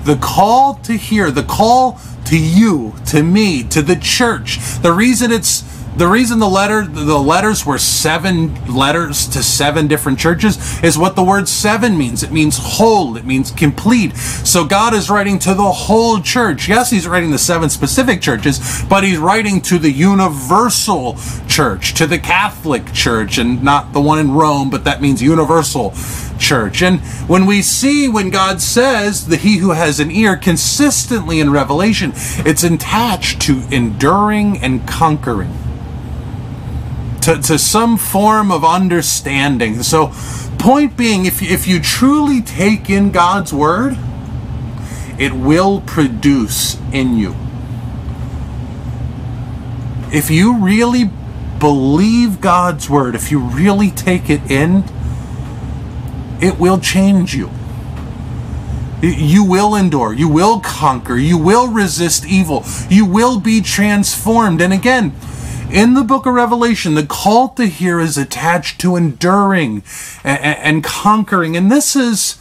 The 0.06 0.18
call 0.22 0.76
to 0.84 0.94
hear, 0.94 1.30
the 1.32 1.44
call 1.44 2.00
to 2.26 2.38
you, 2.38 2.96
to 3.08 3.24
me, 3.24 3.64
to 3.64 3.82
the 3.82 3.98
church. 3.98 4.60
The 4.82 4.94
reason 4.94 5.32
it's 5.32 5.64
the 5.98 6.08
reason 6.08 6.38
the 6.38 6.48
letter 6.48 6.86
the 6.86 7.18
letters 7.18 7.66
were 7.66 7.80
seven 7.80 8.54
letters 8.68 9.28
to 9.30 9.42
seven 9.42 9.88
different 9.88 10.20
churches 10.20 10.82
is 10.84 10.96
what 10.96 11.16
the 11.16 11.24
word 11.24 11.48
seven 11.48 11.98
means. 11.98 12.22
It 12.22 12.32
means 12.32 12.58
whole. 12.60 13.18
It 13.18 13.26
means 13.26 13.50
complete. 13.50 14.16
So 14.16 14.64
god 14.64 14.94
is 14.94 15.10
writing 15.10 15.40
to 15.40 15.56
the 15.56 15.72
whole 15.72 16.22
church. 16.22 16.70
Yes 16.70 16.92
he's 16.92 17.08
writing 17.08 17.32
the 17.32 17.40
seven 17.40 17.70
specific 17.70 18.22
churches 18.22 18.84
but 18.88 19.04
he's 19.04 19.18
writing 19.18 19.60
to 19.62 19.80
the 19.80 19.92
universal 19.92 21.18
church 21.48 21.96
to 21.96 22.06
the 22.06 22.20
catholic 22.20 22.94
church 22.94 23.40
and 23.40 23.64
not 23.64 23.94
the 23.94 24.02
one 24.02 24.20
in 24.20 24.32
rome 24.32 24.70
but 24.70 24.84
that 24.84 25.02
means 25.02 25.22
universal 25.22 25.94
church. 26.38 26.84
And 26.84 27.00
when 27.28 27.48
we 27.48 27.64
see 27.64 28.08
when 28.08 28.30
god 28.30 28.62
says 28.62 29.28
that 29.28 29.40
he 29.40 29.58
who 29.58 29.72
has 29.72 30.00
an 30.00 30.12
ear 30.12 30.38
consistently 30.38 31.40
in 31.40 31.50
revelation 31.50 32.12
it's 32.46 32.64
attached 32.64 33.42
to 33.42 33.64
enduring 33.72 34.60
and 34.60 34.88
conquering 34.88 35.67
to, 37.28 37.42
to 37.42 37.60
some 37.60 37.98
form 37.98 38.54
of 38.54 38.64
understanding. 38.64 39.84
So, 39.84 40.14
point 40.58 40.96
being, 40.96 41.26
if, 41.26 41.42
if 41.42 41.68
you 41.68 41.82
truly 41.82 42.42
take 42.42 42.90
in 42.90 43.12
God's 43.12 43.52
word, 43.52 43.98
it 45.20 45.34
will 45.34 45.82
produce 45.82 46.78
in 46.94 47.18
you. 47.18 47.36
If 50.10 50.32
you 50.32 50.64
really 50.64 51.10
believe 51.60 52.40
God's 52.40 52.90
word, 52.90 53.14
if 53.14 53.30
you 53.30 53.40
really 53.40 53.92
take 53.92 54.30
it 54.30 54.50
in, 54.50 54.86
it 56.42 56.58
will 56.58 56.80
change 56.80 57.36
you. 57.36 57.52
You 59.02 59.44
will 59.44 59.76
endure. 59.76 60.14
You 60.14 60.30
will 60.30 60.62
conquer. 60.62 61.18
You 61.18 61.38
will 61.38 61.68
resist 61.68 62.26
evil. 62.26 62.64
You 62.90 63.06
will 63.06 63.42
be 63.42 63.60
transformed. 63.60 64.62
And 64.62 64.72
again, 64.72 65.14
in 65.72 65.94
the 65.94 66.04
book 66.04 66.26
of 66.26 66.34
Revelation, 66.34 66.96
the 66.96 67.06
call 67.06 67.50
to 67.50 67.66
hear 67.66 68.00
is 68.00 68.18
attached 68.18 68.80
to 68.82 68.96
enduring 68.96 69.84
and, 70.24 70.40
and 70.42 70.84
conquering. 70.84 71.56
And 71.58 71.72
this 71.72 71.96
is 71.96 72.38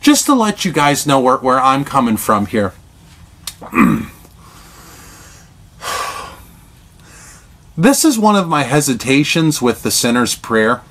just 0.00 0.26
to 0.26 0.34
let 0.34 0.64
you 0.64 0.72
guys 0.72 1.06
know 1.06 1.18
where, 1.20 1.36
where 1.38 1.60
I'm 1.60 1.84
coming 1.84 2.16
from 2.16 2.46
here. 2.46 2.72
this 7.76 8.04
is 8.04 8.18
one 8.18 8.36
of 8.36 8.48
my 8.48 8.62
hesitations 8.62 9.60
with 9.62 9.82
the 9.82 9.90
sinner's 9.90 10.34
prayer. 10.34 10.82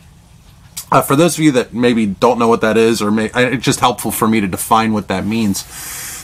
Uh, 0.91 1.01
for 1.01 1.15
those 1.15 1.37
of 1.37 1.43
you 1.43 1.51
that 1.51 1.73
maybe 1.73 2.05
don't 2.05 2.37
know 2.37 2.47
what 2.47 2.61
that 2.61 2.77
is, 2.77 3.01
or 3.01 3.11
may, 3.11 3.29
it's 3.33 3.65
just 3.65 3.79
helpful 3.79 4.11
for 4.11 4.27
me 4.27 4.39
to 4.39 4.47
define 4.47 4.93
what 4.93 5.07
that 5.07 5.25
means. 5.25 5.63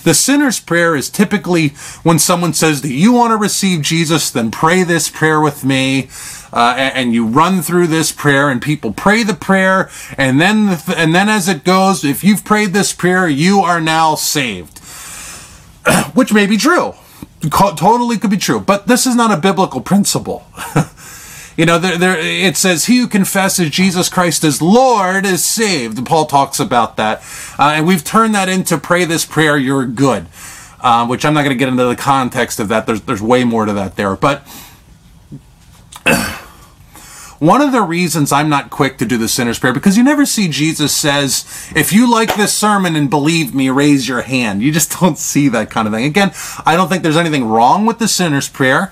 The 0.04 0.14
sinner's 0.14 0.60
prayer 0.60 0.96
is 0.96 1.10
typically 1.10 1.70
when 2.04 2.20
someone 2.20 2.54
says, 2.54 2.82
Do 2.82 2.94
you 2.94 3.14
want 3.14 3.32
to 3.32 3.38
receive 3.38 3.82
Jesus? 3.82 4.30
Then 4.30 4.52
pray 4.52 4.84
this 4.84 5.10
prayer 5.10 5.40
with 5.40 5.64
me. 5.64 6.10
Uh, 6.54 6.76
and, 6.78 6.96
and, 6.96 7.14
you 7.14 7.26
run 7.26 7.62
through 7.62 7.88
this 7.88 8.12
prayer, 8.12 8.50
and 8.50 8.62
people 8.62 8.92
pray 8.92 9.24
the 9.24 9.34
prayer, 9.34 9.90
and 10.18 10.42
then 10.42 10.66
the 10.66 10.76
th- 10.76 10.98
and 10.98 11.16
then 11.16 11.30
as 11.30 11.48
it 11.48 11.64
goes, 11.64 12.04
if 12.04 12.26
you've 12.26 12.44
prayed 12.44 12.74
this 12.74 12.92
prayer, 12.92 13.26
you 13.26 13.62
are 13.62 13.80
now 13.80 14.16
saved, 14.16 14.80
which 16.14 16.34
may 16.34 16.46
be 16.46 16.58
true, 16.58 16.94
totally 17.50 18.18
could 18.18 18.32
be 18.32 18.36
true, 18.36 18.60
but 18.60 18.86
this 18.86 19.08
is 19.08 19.16
not 19.16 19.32
a 19.32 19.40
biblical 19.40 19.80
principle. 19.80 20.44
You 21.62 21.68
know, 21.68 21.78
there, 21.78 21.96
there, 21.96 22.18
it 22.18 22.58
says, 22.58 22.86
He 22.86 22.98
who 22.98 23.08
confesses 23.08 23.70
Jesus 23.70 24.10
Christ 24.10 24.44
as 24.44 24.64
Lord 24.64 25.28
is 25.28 25.46
saved. 25.46 26.04
Paul 26.08 26.26
talks 26.26 26.60
about 26.60 26.98
that. 26.98 27.20
Uh, 27.60 27.74
and 27.76 27.86
we've 27.86 28.04
turned 28.04 28.34
that 28.34 28.50
into 28.50 28.80
pray 28.80 29.06
this 29.06 29.28
prayer, 29.28 29.60
you're 29.60 29.86
good, 29.86 30.26
uh, 30.80 31.06
which 31.06 31.24
I'm 31.24 31.36
not 31.36 31.44
going 31.44 31.56
to 31.56 31.60
get 31.60 31.70
into 31.70 31.86
the 31.86 31.96
context 31.96 32.60
of 32.60 32.70
that. 32.70 32.88
There's, 32.88 33.02
there's 33.02 33.22
way 33.22 33.44
more 33.44 33.66
to 33.66 33.74
that 33.74 33.96
there. 33.96 34.16
But 34.16 34.40
one 37.38 37.62
of 37.62 37.72
the 37.72 37.84
reasons 37.84 38.32
I'm 38.32 38.50
not 38.50 38.72
quick 38.72 38.98
to 38.98 39.06
do 39.06 39.20
the 39.20 39.28
sinner's 39.28 39.60
prayer, 39.60 39.72
because 39.72 39.96
you 39.96 40.04
never 40.04 40.26
see 40.26 40.48
Jesus 40.48 40.96
says, 40.96 41.72
if 41.76 41.94
you 41.94 42.12
like 42.12 42.38
this 42.38 42.56
sermon 42.56 42.96
and 42.96 43.08
believe 43.08 43.54
me, 43.54 43.70
raise 43.70 44.08
your 44.08 44.24
hand. 44.24 44.64
You 44.64 44.72
just 44.72 45.00
don't 45.00 45.20
see 45.20 45.48
that 45.50 45.70
kind 45.70 45.88
of 45.88 45.94
thing. 45.94 46.06
Again, 46.06 46.32
I 46.66 46.76
don't 46.76 46.90
think 46.90 47.04
there's 47.04 47.18
anything 47.18 47.46
wrong 47.46 47.86
with 47.86 48.00
the 48.00 48.08
sinner's 48.08 48.50
prayer. 48.50 48.92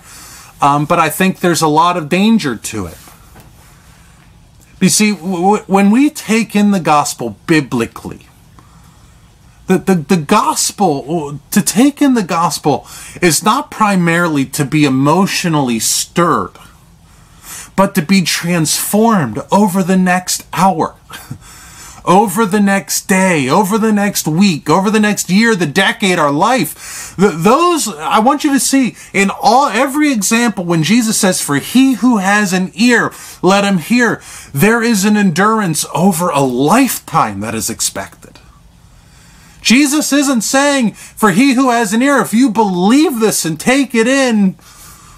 Um, 0.61 0.85
but 0.85 0.99
I 0.99 1.09
think 1.09 1.39
there's 1.39 1.61
a 1.61 1.67
lot 1.67 1.97
of 1.97 2.09
danger 2.09 2.55
to 2.55 2.85
it. 2.85 2.97
You 4.81 4.89
see, 4.89 5.11
when 5.11 5.91
we 5.91 6.09
take 6.09 6.55
in 6.55 6.71
the 6.71 6.79
gospel 6.79 7.37
biblically, 7.47 8.27
the, 9.67 9.77
the, 9.77 9.95
the 9.95 10.17
gospel, 10.17 11.39
to 11.51 11.61
take 11.61 12.01
in 12.01 12.13
the 12.13 12.23
gospel 12.23 12.87
is 13.21 13.43
not 13.43 13.69
primarily 13.69 14.45
to 14.45 14.65
be 14.65 14.85
emotionally 14.85 15.79
stirred, 15.79 16.53
but 17.75 17.93
to 17.95 18.01
be 18.01 18.23
transformed 18.23 19.39
over 19.51 19.83
the 19.83 19.97
next 19.97 20.47
hour. 20.53 20.95
over 22.09 22.43
the 22.43 22.59
next 22.59 23.07
day, 23.07 23.47
over 23.47 23.77
the 23.77 23.93
next 23.93 24.27
week, 24.27 24.67
over 24.67 24.89
the 24.89 24.99
next 24.99 25.29
year, 25.29 25.55
the 25.55 25.67
decade, 25.67 26.17
our 26.17 26.31
life. 26.31 27.15
those, 27.15 27.87
I 27.87 28.17
want 28.17 28.43
you 28.43 28.51
to 28.51 28.59
see 28.59 28.95
in 29.13 29.29
all, 29.29 29.67
every 29.67 30.11
example 30.11 30.65
when 30.65 30.81
Jesus 30.81 31.19
says, 31.19 31.39
for 31.39 31.57
he 31.57 31.93
who 31.93 32.17
has 32.17 32.51
an 32.51 32.71
ear, 32.73 33.13
let 33.43 33.63
him 33.63 33.77
hear, 33.77 34.23
there 34.51 34.81
is 34.81 35.05
an 35.05 35.15
endurance 35.15 35.85
over 35.93 36.29
a 36.29 36.41
lifetime 36.41 37.41
that 37.41 37.53
is 37.53 37.69
expected. 37.69 38.39
Jesus 39.61 40.11
isn't 40.11 40.41
saying, 40.41 40.93
for 40.93 41.29
he 41.29 41.53
who 41.53 41.69
has 41.69 41.93
an 41.93 42.01
ear, 42.01 42.19
if 42.21 42.33
you 42.33 42.49
believe 42.49 43.19
this 43.19 43.45
and 43.45 43.59
take 43.59 43.93
it 43.93 44.07
in, 44.07 44.55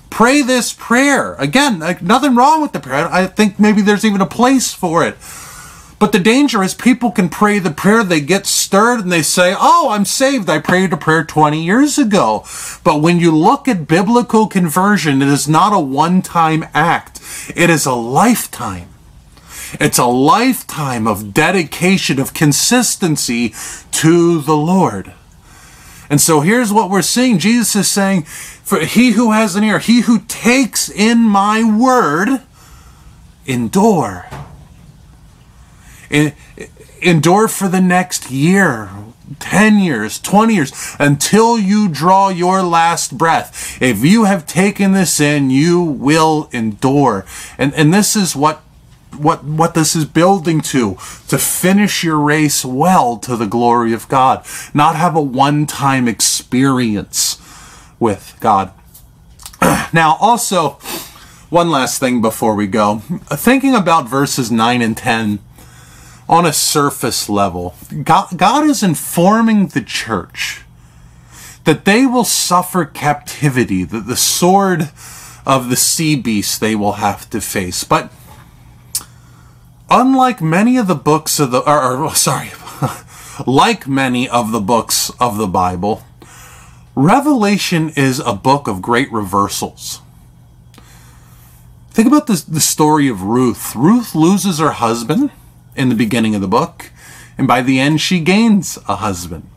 pray 0.10 0.42
this 0.42 0.74
prayer. 0.74 1.36
Again, 1.36 1.80
like, 1.80 2.02
nothing 2.02 2.36
wrong 2.36 2.62
with 2.62 2.74
the 2.74 2.82
prayer. 2.82 3.08
I 3.08 3.28
think 3.28 3.62
maybe 3.62 3.82
there's 3.82 4.04
even 4.04 4.20
a 4.20 4.26
place 4.26 4.74
for 4.74 5.06
it. 5.06 5.16
But 6.02 6.14
the 6.14 6.20
danger 6.20 6.64
is 6.64 6.74
people 6.74 7.12
can 7.12 7.30
pray 7.30 7.60
the 7.60 7.70
prayer, 7.70 8.04
they 8.04 8.22
get 8.22 8.48
stirred, 8.48 9.02
and 9.02 9.12
they 9.12 9.22
say, 9.22 9.54
Oh, 9.56 9.90
I'm 9.92 10.04
saved. 10.04 10.50
I 10.50 10.58
prayed 10.58 10.92
a 10.92 10.98
prayer 10.98 11.24
20 11.24 11.64
years 11.64 12.00
ago. 12.00 12.44
But 12.84 13.04
when 13.04 13.20
you 13.20 13.30
look 13.30 13.68
at 13.68 13.88
biblical 13.88 14.48
conversion, 14.48 15.22
it 15.22 15.28
is 15.28 15.48
not 15.48 15.74
a 15.74 15.80
one 15.80 16.24
time 16.24 16.66
act, 16.74 17.22
it 17.56 17.70
is 17.70 17.86
a 17.86 17.94
lifetime. 17.94 18.90
It's 19.80 20.00
a 20.00 20.06
lifetime 20.06 21.06
of 21.06 21.36
dedication, 21.36 22.20
of 22.20 22.34
consistency 22.34 23.54
to 23.92 24.42
the 24.42 24.58
Lord. 24.58 25.14
And 26.10 26.20
so 26.20 26.40
here's 26.40 26.74
what 26.74 26.90
we're 26.90 27.04
seeing 27.04 27.38
Jesus 27.38 27.76
is 27.76 27.88
saying, 27.88 28.24
For 28.24 28.80
he 28.80 29.12
who 29.12 29.34
has 29.34 29.56
an 29.56 29.64
ear, 29.64 29.78
he 29.78 30.02
who 30.02 30.22
takes 30.22 30.90
in 30.90 31.20
my 31.20 31.64
word, 31.64 32.42
endure 33.46 34.26
endure 37.02 37.48
for 37.48 37.68
the 37.68 37.82
next 37.82 38.32
year, 38.32 38.90
10 39.40 39.80
years, 39.80 40.20
20 40.20 40.54
years, 40.54 40.96
until 41.00 41.58
you 41.58 41.88
draw 41.88 42.30
your 42.30 42.62
last 42.62 43.18
breath. 43.18 43.82
If 43.82 44.04
you 44.04 44.26
have 44.26 44.46
taken 44.46 44.92
this 44.92 45.20
in, 45.20 45.50
you 45.50 45.82
will 45.82 46.50
endure. 46.52 47.26
And, 47.58 47.74
and 47.74 47.94
this 47.94 48.16
is 48.16 48.36
what 48.36 48.62
what 49.18 49.44
what 49.44 49.74
this 49.74 49.94
is 49.96 50.06
building 50.06 50.62
to 50.62 50.96
to 51.28 51.38
finish 51.38 52.04
your 52.04 52.18
race 52.18 52.64
well 52.64 53.18
to 53.18 53.36
the 53.36 53.46
glory 53.46 53.92
of 53.92 54.08
God 54.08 54.46
not 54.74 54.96
have 54.96 55.18
a 55.18 55.22
one-time 55.22 56.08
experience 56.08 57.38
with 58.00 58.38
God 58.40 58.72
now 59.94 60.18
also 60.22 60.80
one 61.50 61.70
last 61.70 62.00
thing 62.00 62.22
before 62.22 62.56
we 62.56 62.68
go 62.68 63.00
thinking 63.00 63.76
about 63.76 64.08
verses 64.08 64.50
9 64.50 64.82
and 64.82 64.96
10 64.96 65.40
on 66.32 66.46
a 66.46 66.54
surface 66.54 67.28
level, 67.28 67.76
God, 68.04 68.38
God 68.38 68.66
is 68.66 68.82
informing 68.82 69.68
the 69.68 69.82
church 69.82 70.64
that 71.66 71.84
they 71.84 72.06
will 72.06 72.24
suffer 72.24 72.86
captivity, 72.86 73.84
that 73.84 74.08
the 74.08 74.16
sword 74.16 74.90
of 75.46 75.70
the 75.70 75.76
sea 75.76 76.16
beast 76.16 76.62
they 76.62 76.74
will 76.74 76.94
have 76.94 77.30
to 77.32 77.42
face. 77.42 77.84
But 77.84 78.12
unlike 79.90 80.42
many 80.42 80.78
of 80.78 80.88
the 80.88 80.96
books 80.96 81.38
of 81.38 81.52
the, 81.52 81.60
or, 81.70 81.98
or 81.98 82.16
sorry, 82.16 82.52
like 83.46 83.86
many 83.86 84.28
of 84.30 84.54
the 84.54 84.62
books 84.62 85.12
of 85.20 85.38
the 85.38 85.48
Bible, 85.48 86.04
Revelation 86.96 87.90
is 87.96 88.20
a 88.20 88.34
book 88.34 88.68
of 88.68 88.82
great 88.82 89.12
reversals. 89.12 90.02
Think 91.90 92.08
about 92.08 92.28
this, 92.28 92.42
the 92.42 92.62
story 92.62 93.10
of 93.10 93.22
Ruth. 93.22 93.76
Ruth 93.76 94.16
loses 94.16 94.60
her 94.60 94.72
husband 94.72 95.32
in 95.76 95.90
the 95.90 95.96
beginning 95.96 96.36
of 96.36 96.42
the 96.42 96.48
book, 96.48 96.92
and 97.38 97.48
by 97.48 97.62
the 97.62 97.80
end, 97.80 98.02
she 98.02 98.20
gains 98.20 98.78
a 98.88 98.98
husband. 98.98 99.48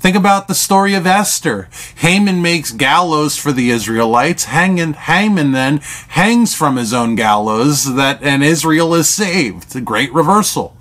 Think 0.00 0.16
about 0.16 0.48
the 0.48 0.54
story 0.54 0.94
of 0.94 1.06
Esther. 1.06 1.68
Haman 1.96 2.40
makes 2.40 2.72
gallows 2.72 3.36
for 3.36 3.52
the 3.52 3.68
Israelites. 3.68 4.44
Haman, 4.44 4.94
Haman 4.94 5.52
then 5.52 5.78
hangs 6.08 6.54
from 6.54 6.76
his 6.76 6.94
own 6.94 7.16
gallows 7.16 7.96
that, 7.96 8.22
and 8.22 8.42
Israel 8.42 8.94
is 8.94 9.10
saved. 9.10 9.76
A 9.76 9.80
great 9.82 10.10
reversal. 10.14 10.74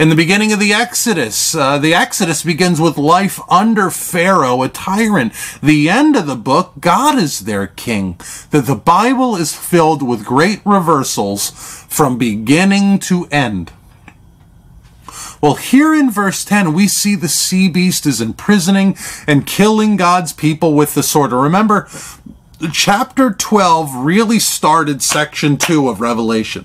In 0.00 0.08
the 0.08 0.16
beginning 0.16 0.50
of 0.50 0.58
the 0.58 0.72
Exodus, 0.72 1.54
uh, 1.54 1.76
the 1.76 1.92
Exodus 1.92 2.42
begins 2.42 2.80
with 2.80 2.96
life 2.96 3.38
under 3.50 3.90
Pharaoh, 3.90 4.62
a 4.62 4.68
tyrant. 4.70 5.34
The 5.62 5.90
end 5.90 6.16
of 6.16 6.26
the 6.26 6.36
book, 6.36 6.72
God 6.80 7.18
is 7.18 7.40
their 7.40 7.66
king. 7.66 8.18
That 8.50 8.64
the 8.64 8.76
Bible 8.76 9.36
is 9.36 9.54
filled 9.54 10.02
with 10.02 10.24
great 10.24 10.62
reversals 10.64 11.50
from 11.50 12.16
beginning 12.16 12.98
to 13.00 13.26
end. 13.26 13.72
Well, 15.42 15.56
here 15.56 15.94
in 15.94 16.10
verse 16.10 16.46
10, 16.46 16.72
we 16.72 16.88
see 16.88 17.14
the 17.14 17.28
sea 17.28 17.68
beast 17.68 18.06
is 18.06 18.22
imprisoning 18.22 18.96
and 19.26 19.46
killing 19.46 19.98
God's 19.98 20.32
people 20.32 20.72
with 20.72 20.94
the 20.94 21.02
sword. 21.02 21.30
Remember, 21.32 21.90
chapter 22.72 23.32
12 23.34 23.94
really 23.96 24.38
started 24.38 25.02
section 25.02 25.58
2 25.58 25.90
of 25.90 26.00
Revelation. 26.00 26.64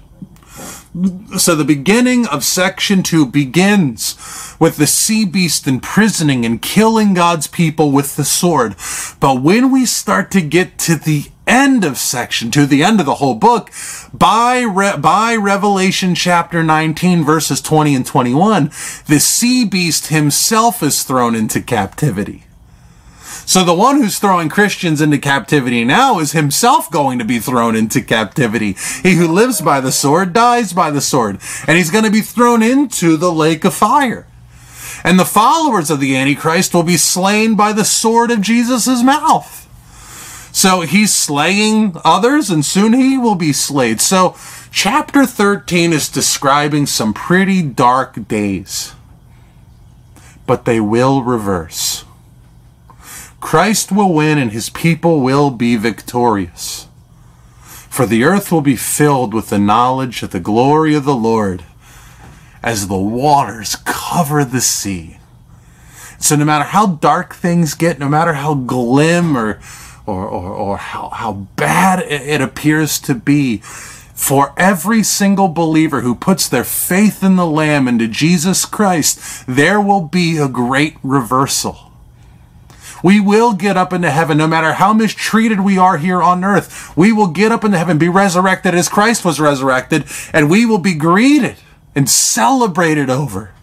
So 1.38 1.56
the 1.56 1.66
beginning 1.66 2.26
of 2.28 2.46
section 2.46 3.04
2 3.04 3.26
begins 3.26 4.16
with 4.60 4.78
the 4.78 4.88
sea 4.88 5.26
beast 5.26 5.68
imprisoning 5.68 6.46
and 6.46 6.62
killing 6.62 7.14
God's 7.14 7.48
people 7.48 7.92
with 7.92 8.16
the 8.16 8.24
sword. 8.24 8.76
But 9.20 9.42
when 9.42 9.72
we 9.72 9.86
start 9.86 10.32
to 10.32 10.42
get 10.42 10.78
to 10.80 10.96
the 10.96 11.26
end 11.46 11.84
of 11.84 11.98
section 11.98 12.50
2, 12.50 12.66
the 12.66 12.84
end 12.84 13.02
of 13.02 13.06
the 13.06 13.16
whole 13.16 13.36
book, 13.36 13.72
by, 14.14 14.62
Re- 14.62 14.98
by 14.98 15.36
Revelation 15.36 16.16
chapter 16.16 16.64
19, 16.64 17.26
verses 17.26 17.60
20 17.60 17.94
and 17.94 18.06
21, 18.06 18.66
the 19.08 19.20
sea 19.20 19.66
beast 19.66 20.08
himself 20.08 20.82
is 20.82 21.04
thrown 21.04 21.36
into 21.36 21.60
captivity. 21.62 22.46
So 23.46 23.64
the 23.64 23.74
one 23.74 23.98
who's 24.02 24.20
throwing 24.20 24.50
Christians 24.50 25.02
into 25.02 25.18
captivity 25.18 25.84
now 25.84 26.20
is 26.20 26.32
himself 26.32 26.90
going 26.92 27.20
to 27.20 27.26
be 27.26 27.40
thrown 27.40 27.76
into 27.76 28.02
captivity. 28.02 28.76
He 29.04 29.16
who 29.16 29.28
lives 29.28 29.62
by 29.62 29.82
the 29.82 29.92
sword 29.92 30.34
dies 30.34 30.74
by 30.74 30.92
the 30.92 31.02
sword, 31.02 31.40
and 31.68 31.78
he's 31.78 31.92
going 31.92 32.06
to 32.06 32.12
be 32.12 32.22
thrown 32.22 32.64
into 32.64 33.18
the 33.18 33.32
lake 33.32 33.66
of 33.66 33.74
fire. 33.74 34.28
And 35.04 35.20
the 35.20 35.26
followers 35.26 35.92
of 35.92 36.00
the 36.00 36.16
Antichrist 36.16 36.74
will 36.74 36.84
be 36.84 36.98
slain 36.98 37.56
by 37.56 37.74
the 37.74 37.86
sword 37.86 38.32
of 38.32 38.42
Jesus' 38.42 39.04
mouth. 39.04 39.64
So 40.56 40.82
he's 40.82 41.14
slaying 41.14 41.98
others 42.06 42.50
and 42.50 42.64
soon 42.64 42.94
he 42.94 43.18
will 43.18 43.36
be 43.36 43.52
slayed. 43.52 44.00
So 44.00 44.38
chapter 44.72 45.26
13 45.26 45.92
is 45.92 46.08
describing 46.08 46.86
some 46.86 47.14
pretty 47.14 47.62
dark 47.62 48.30
days. 48.30 48.94
But 50.48 50.64
they 50.64 50.80
will 50.80 51.24
reverse. 51.24 52.05
Christ 53.46 53.92
will 53.92 54.12
win 54.12 54.40
and 54.40 54.52
his 54.52 54.72
people 54.72 55.22
will 55.22 55.52
be 55.52 55.76
victorious. 55.76 56.88
For 57.62 58.08
the 58.08 58.24
earth 58.24 58.52
will 58.52 58.62
be 58.62 58.76
filled 58.76 59.36
with 59.36 59.52
the 59.52 59.60
knowledge 59.60 60.24
of 60.24 60.32
the 60.32 60.40
glory 60.40 60.96
of 60.96 61.06
the 61.06 61.16
Lord 61.16 61.64
as 62.64 62.88
the 62.88 62.98
waters 62.98 63.76
cover 63.86 64.44
the 64.44 64.62
sea. 64.62 65.20
So 66.18 66.36
no 66.36 66.44
matter 66.44 66.66
how 66.66 66.88
dark 66.88 67.36
things 67.36 67.76
get, 67.76 68.00
no 68.00 68.10
matter 68.10 68.34
how 68.34 68.56
glim 68.56 69.38
or 69.38 69.60
or, 70.08 70.28
or, 70.28 70.52
or 70.52 70.78
how, 70.78 71.10
how 71.10 71.34
bad 71.56 72.00
it 72.00 72.42
appears 72.42 73.00
to 73.02 73.14
be 73.14 73.58
for 73.58 74.56
every 74.58 75.04
single 75.04 75.50
believer 75.50 76.02
who 76.02 76.16
puts 76.16 76.50
their 76.50 76.64
faith 76.64 77.24
in 77.24 77.36
the 77.36 77.46
Lamb 77.46 77.88
and 77.88 78.00
to 78.00 78.08
Jesus 78.08 78.66
Christ, 78.66 79.46
there 79.46 79.80
will 79.80 80.02
be 80.02 80.40
a 80.40 80.48
great 80.48 80.98
reversal. 81.04 81.85
We 83.06 83.20
will 83.20 83.54
get 83.54 83.78
up 83.78 83.94
into 83.94 84.10
heaven 84.10 84.36
no 84.40 84.48
matter 84.48 84.74
how 84.74 84.92
mistreated 84.92 85.60
we 85.60 85.78
are 85.78 85.98
here 85.98 86.24
on 86.24 86.44
earth. 86.44 86.98
We 86.98 87.14
will 87.14 87.28
get 87.28 87.52
up 87.52 87.64
into 87.64 87.78
heaven, 87.78 88.00
be 88.00 88.10
resurrected 88.10 88.74
as 88.74 88.90
Christ 88.90 89.24
was 89.24 89.40
resurrected, 89.40 90.06
and 90.34 90.50
we 90.50 90.66
will 90.66 90.80
be 90.80 90.96
greeted 90.96 91.56
and 91.94 92.10
celebrated 92.10 93.12
over. 93.12 93.55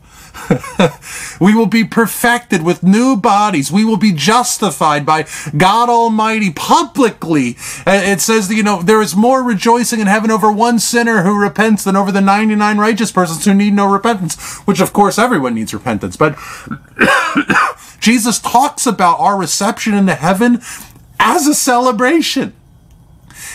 we 1.41 1.55
will 1.55 1.67
be 1.67 1.85
perfected 1.85 2.63
with 2.63 2.83
new 2.83 3.17
bodies. 3.17 3.71
We 3.71 3.85
will 3.85 3.97
be 3.97 4.13
justified 4.13 5.07
by 5.07 5.27
God 5.57 5.89
Almighty 5.89 6.51
publicly. 6.53 7.57
Uh, 7.87 8.01
it 8.05 8.21
says 8.21 8.49
that, 8.49 8.55
you 8.55 8.63
know, 8.63 8.83
there 8.83 9.03
is 9.03 9.17
more 9.17 9.43
rejoicing 9.43 10.01
in 10.01 10.07
heaven 10.07 10.31
over 10.31 10.51
one 10.51 10.79
sinner 10.79 11.23
who 11.23 11.39
repents 11.39 11.85
than 11.85 11.97
over 11.97 12.13
the 12.13 12.21
99 12.21 12.79
righteous 12.79 13.13
persons 13.13 13.45
who 13.45 13.55
need 13.55 13.73
no 13.73 13.91
repentance, 13.91 14.59
which 14.61 14.81
of 14.81 14.93
course 14.93 15.19
everyone 15.19 15.55
needs 15.55 15.75
repentance. 15.75 16.17
But 16.17 16.37
Jesus 18.01 18.39
talks 18.39 18.87
about 18.87 19.19
our 19.21 19.39
reception 19.39 19.95
into 19.95 20.15
heaven 20.15 20.61
as 21.19 21.47
a 21.47 21.55
celebration. 21.55 22.53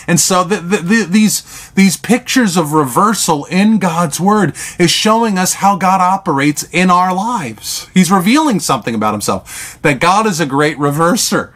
And 0.08 0.18
so 0.18 0.42
the, 0.42 0.56
the, 0.56 0.76
the, 0.78 1.04
these, 1.04 1.70
these 1.72 1.98
pictures 1.98 2.56
of 2.56 2.72
reversal 2.72 3.44
in 3.44 3.78
God's 3.78 4.18
word 4.18 4.56
is 4.78 4.90
showing 4.90 5.36
us 5.36 5.54
how 5.54 5.76
God 5.76 6.00
operates 6.00 6.62
in 6.72 6.90
our 6.90 7.14
lives. 7.14 7.90
He's 7.92 8.10
revealing 8.10 8.58
something 8.58 8.94
about 8.94 9.12
himself, 9.12 9.78
that 9.82 10.00
God 10.00 10.26
is 10.26 10.40
a 10.40 10.46
great 10.46 10.78
reverser. 10.78 11.52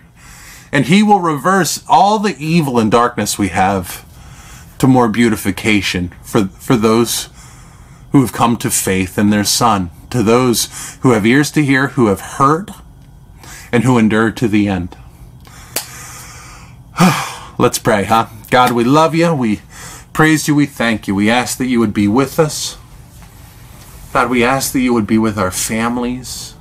And 0.70 0.84
he 0.84 1.02
will 1.02 1.20
reverse 1.20 1.82
all 1.88 2.18
the 2.18 2.36
evil 2.38 2.78
and 2.78 2.90
darkness 2.90 3.38
we 3.38 3.48
have 3.48 4.06
to 4.78 4.86
more 4.86 5.08
beautification 5.08 6.12
for, 6.22 6.44
for 6.44 6.76
those 6.76 7.30
who 8.10 8.20
have 8.20 8.34
come 8.34 8.58
to 8.58 8.70
faith 8.70 9.18
in 9.18 9.30
their 9.30 9.44
son, 9.44 9.90
to 10.10 10.22
those 10.22 10.98
who 11.00 11.12
have 11.12 11.24
ears 11.24 11.50
to 11.52 11.64
hear, 11.64 11.88
who 11.88 12.08
have 12.08 12.20
heard, 12.20 12.70
and 13.70 13.84
who 13.84 13.96
endure 13.96 14.30
to 14.30 14.46
the 14.46 14.68
end. 14.68 14.94
Let's 17.58 17.78
pray, 17.78 18.04
huh? 18.04 18.26
God, 18.52 18.72
we 18.72 18.84
love 18.84 19.14
you. 19.14 19.32
We 19.32 19.62
praise 20.12 20.46
you. 20.46 20.54
We 20.54 20.66
thank 20.66 21.08
you. 21.08 21.14
We 21.14 21.30
ask 21.30 21.56
that 21.56 21.68
you 21.68 21.80
would 21.80 21.94
be 21.94 22.06
with 22.06 22.38
us. 22.38 22.76
God, 24.12 24.28
we 24.28 24.44
ask 24.44 24.74
that 24.74 24.80
you 24.80 24.92
would 24.92 25.06
be 25.06 25.16
with 25.16 25.38
our 25.38 25.50
families. 25.50 26.54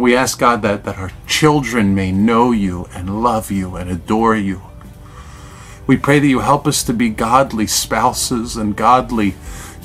We 0.00 0.16
ask, 0.16 0.40
God, 0.40 0.62
that, 0.62 0.82
that 0.82 0.98
our 0.98 1.12
children 1.28 1.94
may 1.94 2.10
know 2.10 2.50
you 2.50 2.88
and 2.92 3.22
love 3.22 3.52
you 3.52 3.76
and 3.76 3.88
adore 3.88 4.34
you. 4.34 4.62
We 5.86 5.96
pray 5.96 6.18
that 6.18 6.26
you 6.26 6.40
help 6.40 6.66
us 6.66 6.82
to 6.84 6.92
be 6.92 7.08
godly 7.08 7.68
spouses 7.68 8.56
and 8.56 8.74
godly 8.74 9.36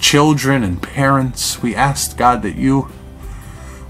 children 0.02 0.64
and 0.64 0.82
parents. 0.82 1.62
We 1.62 1.76
ask, 1.76 2.18
God, 2.18 2.42
that 2.42 2.56
you 2.56 2.92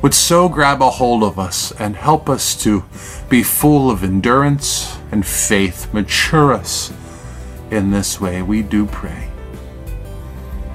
would 0.02 0.14
so 0.14 0.48
grab 0.48 0.82
a 0.82 0.90
hold 0.92 1.24
of 1.24 1.40
us 1.40 1.72
and 1.80 1.96
help 1.96 2.30
us 2.30 2.56
to 2.64 2.84
be 3.30 3.44
full 3.44 3.90
of 3.90 4.04
endurance 4.04 4.98
and 5.12 5.26
faith. 5.26 5.92
Mature 5.94 6.54
us 6.54 6.94
in 7.72 7.92
this 7.92 8.22
way. 8.22 8.42
We 8.42 8.62
do 8.62 8.86
pray. 8.86 9.30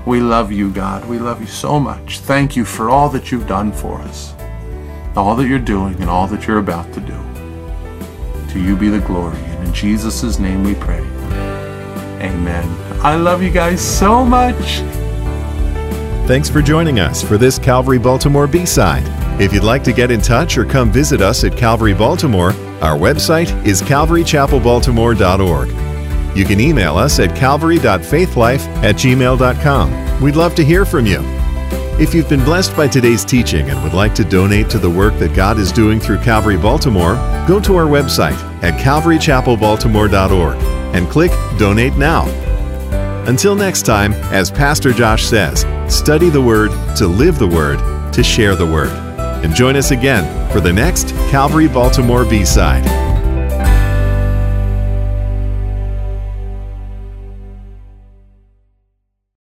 We 0.04 0.20
love 0.20 0.50
you, 0.50 0.70
God. 0.70 1.08
We 1.08 1.18
love 1.18 1.40
you 1.40 1.46
so 1.46 1.78
much. 1.78 2.18
Thank 2.18 2.56
you 2.56 2.64
for 2.64 2.90
all 2.90 3.08
that 3.10 3.30
you've 3.30 3.46
done 3.46 3.70
for 3.72 4.00
us, 4.00 4.34
all 5.14 5.36
that 5.36 5.46
you're 5.46 5.60
doing, 5.60 5.94
and 5.94 6.10
all 6.10 6.26
that 6.26 6.46
you're 6.46 6.58
about 6.58 6.92
to 6.94 7.00
do. 7.00 8.52
To 8.52 8.60
you 8.60 8.76
be 8.76 8.88
the 8.88 9.00
glory. 9.00 9.38
And 9.38 9.68
in 9.68 9.72
Jesus' 9.72 10.38
name 10.40 10.64
we 10.64 10.74
pray. 10.74 11.00
Amen. 12.20 12.68
I 13.02 13.14
love 13.14 13.42
you 13.42 13.50
guys 13.50 13.80
so 13.80 14.24
much. 14.24 14.82
Thanks 16.26 16.48
for 16.48 16.62
joining 16.62 17.00
us 17.00 17.20
for 17.20 17.36
this 17.36 17.58
Calvary 17.58 17.98
Baltimore 17.98 18.46
B 18.46 18.64
side. 18.64 19.02
If 19.40 19.52
you'd 19.52 19.64
like 19.64 19.82
to 19.84 19.92
get 19.92 20.12
in 20.12 20.20
touch 20.20 20.56
or 20.56 20.64
come 20.64 20.92
visit 20.92 21.20
us 21.20 21.42
at 21.42 21.56
Calvary 21.56 21.94
Baltimore, 21.94 22.50
our 22.80 22.96
website 22.96 23.50
is 23.66 23.82
calvarychapelbaltimore.org. 23.82 26.36
You 26.36 26.44
can 26.44 26.60
email 26.60 26.96
us 26.96 27.18
at 27.18 27.34
calvary.faithlife 27.36 28.64
at 28.84 28.94
gmail.com. 28.94 30.22
We'd 30.22 30.36
love 30.36 30.54
to 30.54 30.64
hear 30.64 30.84
from 30.84 31.06
you. 31.06 31.18
If 31.98 32.14
you've 32.14 32.28
been 32.28 32.44
blessed 32.44 32.76
by 32.76 32.86
today's 32.86 33.24
teaching 33.24 33.68
and 33.68 33.82
would 33.82 33.92
like 33.92 34.14
to 34.14 34.24
donate 34.24 34.70
to 34.70 34.78
the 34.78 34.88
work 34.88 35.18
that 35.18 35.34
God 35.34 35.58
is 35.58 35.72
doing 35.72 35.98
through 35.98 36.18
Calvary 36.18 36.56
Baltimore, 36.56 37.16
go 37.48 37.58
to 37.60 37.74
our 37.76 37.86
website 37.86 38.38
at 38.62 38.80
calvarychapelbaltimore.org 38.80 40.56
and 40.94 41.10
click 41.10 41.32
Donate 41.58 41.96
Now. 41.96 42.26
Until 43.26 43.54
next 43.54 43.82
time, 43.82 44.12
as 44.32 44.50
Pastor 44.50 44.92
Josh 44.92 45.24
says, 45.24 45.64
study 45.86 46.28
the 46.28 46.42
Word 46.42 46.72
to 46.96 47.06
live 47.06 47.38
the 47.38 47.46
Word 47.46 47.78
to 48.12 48.22
share 48.24 48.56
the 48.56 48.66
Word. 48.66 48.90
And 49.44 49.54
join 49.54 49.76
us 49.76 49.92
again 49.92 50.50
for 50.50 50.60
the 50.60 50.72
next 50.72 51.10
Calvary 51.30 51.68
Baltimore 51.68 52.24
B 52.24 52.44
side. 52.44 53.11